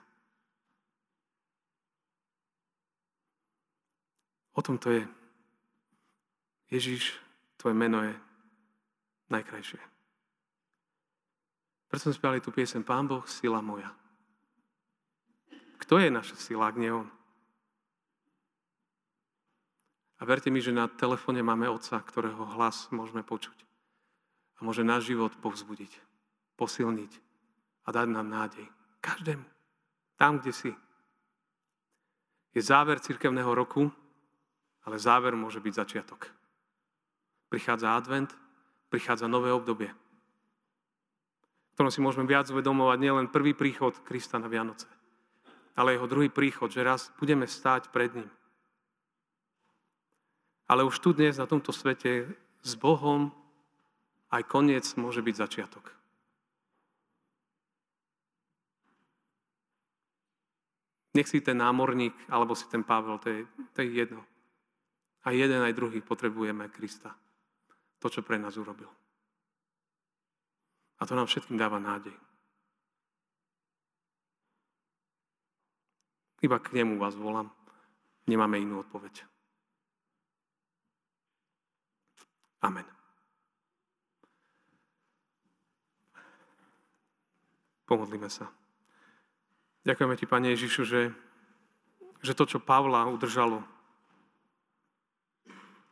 O 4.54 4.62
tom 4.62 4.78
to 4.78 4.94
je. 4.94 5.02
Ježiš, 6.70 7.18
tvoje 7.58 7.74
meno 7.74 8.00
je 8.00 8.14
najkrajšie. 9.28 9.80
Preto 11.90 12.08
sme 12.08 12.16
spiali 12.16 12.38
tú 12.40 12.48
piesem 12.48 12.80
Pán 12.80 13.04
Boh, 13.04 13.26
sila 13.28 13.60
moja. 13.60 13.92
Kto 15.76 16.00
je 16.00 16.08
naša 16.08 16.38
sila, 16.40 16.72
ak 16.72 16.80
nie 16.80 16.88
On? 16.88 17.10
A 20.22 20.28
verte 20.28 20.54
mi, 20.54 20.62
že 20.62 20.70
na 20.70 20.86
telefóne 20.86 21.42
máme 21.42 21.66
Otca, 21.66 21.98
ktorého 21.98 22.46
hlas 22.54 22.86
môžeme 22.94 23.26
počuť. 23.26 23.58
A 24.56 24.62
môže 24.62 24.86
náš 24.86 25.10
život 25.10 25.34
povzbudiť, 25.42 25.90
posilniť 26.54 27.12
a 27.82 27.88
dať 27.90 28.06
nám 28.06 28.30
nádej. 28.30 28.62
Každému. 29.02 29.42
Tam, 30.14 30.38
kde 30.38 30.54
si. 30.54 30.70
Je 32.54 32.62
záver 32.62 33.02
cirkevného 33.02 33.50
roku, 33.50 33.90
ale 34.86 35.02
záver 35.02 35.34
môže 35.34 35.58
byť 35.58 35.74
začiatok. 35.74 36.30
Prichádza 37.50 37.98
advent, 37.98 38.30
prichádza 38.86 39.26
nové 39.26 39.50
obdobie 39.50 39.90
ktorom 41.74 41.90
si 41.90 42.04
môžeme 42.04 42.28
viac 42.28 42.46
uvedomovať 42.52 42.98
nielen 43.00 43.26
prvý 43.32 43.56
príchod 43.56 43.96
Krista 44.04 44.36
na 44.36 44.48
Vianoce, 44.48 44.86
ale 45.74 45.96
jeho 45.96 46.06
druhý 46.06 46.28
príchod, 46.28 46.68
že 46.68 46.84
raz 46.84 47.10
budeme 47.16 47.48
stáť 47.48 47.88
pred 47.90 48.12
ním. 48.12 48.28
Ale 50.72 50.88
už 50.88 51.04
tu 51.04 51.12
dnes 51.12 51.36
na 51.36 51.44
tomto 51.44 51.68
svete 51.68 52.32
s 52.64 52.72
Bohom 52.80 53.28
aj 54.32 54.48
koniec 54.48 54.88
môže 54.96 55.20
byť 55.20 55.34
začiatok. 55.36 55.92
Nech 61.12 61.28
si 61.28 61.44
ten 61.44 61.60
námorník, 61.60 62.16
alebo 62.32 62.56
si 62.56 62.64
ten 62.72 62.80
Pavel, 62.80 63.20
to 63.20 63.28
je, 63.28 63.44
to 63.76 63.84
je 63.84 64.00
jedno. 64.00 64.24
A 65.28 65.36
jeden 65.36 65.60
aj 65.60 65.76
druhý 65.76 66.00
potrebujeme 66.00 66.72
Krista. 66.72 67.12
To, 68.00 68.08
čo 68.08 68.24
pre 68.24 68.40
nás 68.40 68.56
urobil. 68.56 68.88
A 70.96 71.02
to 71.04 71.12
nám 71.12 71.28
všetkým 71.28 71.60
dáva 71.60 71.76
nádej. 71.76 72.16
Iba 76.40 76.56
k 76.64 76.80
nemu 76.80 76.96
vás 76.96 77.12
volám. 77.12 77.52
Nemáme 78.24 78.56
inú 78.56 78.80
odpoveď. 78.80 79.31
Amen. 82.62 82.86
Pomodlíme 87.84 88.30
sa. 88.30 88.48
Ďakujeme 89.82 90.14
Ti, 90.14 90.26
Pane 90.30 90.48
Ježišu, 90.54 90.82
že, 90.86 91.10
že 92.22 92.32
to, 92.38 92.46
čo 92.46 92.62
Pavla 92.62 93.10
udržalo, 93.10 93.66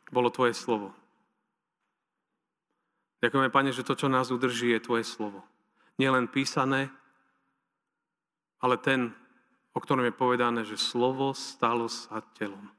bolo 0.07 0.31
Tvoje 0.31 0.55
slovo. 0.55 0.95
Ďakujeme, 3.21 3.53
Pane, 3.53 3.69
že 3.75 3.85
to, 3.85 3.93
čo 3.93 4.07
nás 4.07 4.31
udrží, 4.31 4.71
je 4.71 4.81
Tvoje 4.81 5.03
slovo. 5.03 5.43
Nielen 5.99 6.31
písané, 6.31 6.89
ale 8.63 8.79
ten, 8.79 9.13
o 9.75 9.79
ktorom 9.83 10.07
je 10.07 10.15
povedané, 10.15 10.65
že 10.65 10.79
slovo 10.79 11.35
stalo 11.35 11.85
sa 11.85 12.23
telom. 12.33 12.71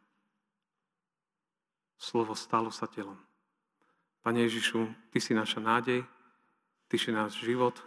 Slovo 2.00 2.34
stalo 2.34 2.74
sa 2.74 2.90
telom. 2.90 3.20
Pane 4.22 4.46
Ježišu, 4.46 4.86
Ty 5.10 5.18
si 5.18 5.34
naša 5.34 5.58
nádej, 5.58 6.06
Ty 6.88 6.96
si 6.98 7.10
náš 7.10 7.42
život 7.42 7.78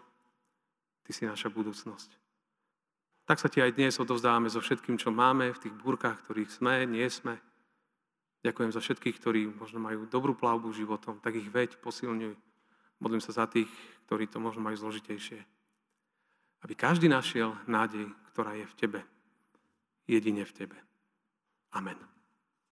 Ty 1.06 1.12
si 1.14 1.24
naša 1.30 1.54
budúcnosť. 1.54 2.10
Tak 3.30 3.38
sa 3.38 3.50
ti 3.50 3.62
aj 3.62 3.78
dnes 3.78 4.02
odovzdávame 4.02 4.50
so 4.50 4.58
všetkým, 4.58 4.98
čo 4.98 5.14
máme 5.14 5.54
v 5.54 5.62
tých 5.62 5.76
búrkach, 5.78 6.18
ktorých 6.26 6.50
sme, 6.50 6.90
nie 6.90 7.06
sme. 7.10 7.38
Ďakujem 8.42 8.74
za 8.74 8.82
všetkých, 8.82 9.18
ktorí 9.22 9.42
možno 9.50 9.82
majú 9.82 10.10
dobrú 10.10 10.34
plavbu 10.34 10.70
životom, 10.74 11.22
tak 11.22 11.38
ich 11.38 11.50
veď, 11.50 11.78
posilňuj. 11.82 12.34
Modlím 13.02 13.22
sa 13.22 13.34
za 13.34 13.46
tých, 13.46 13.70
ktorí 14.10 14.30
to 14.30 14.42
možno 14.42 14.66
majú 14.66 14.78
zložitejšie. 14.78 15.42
Aby 16.66 16.74
každý 16.74 17.06
našiel 17.06 17.54
nádej, 17.70 18.10
ktorá 18.34 18.58
je 18.58 18.66
v 18.66 18.78
tebe. 18.78 19.00
Jedine 20.10 20.46
v 20.46 20.54
tebe. 20.54 20.78
Amen. 21.74 22.15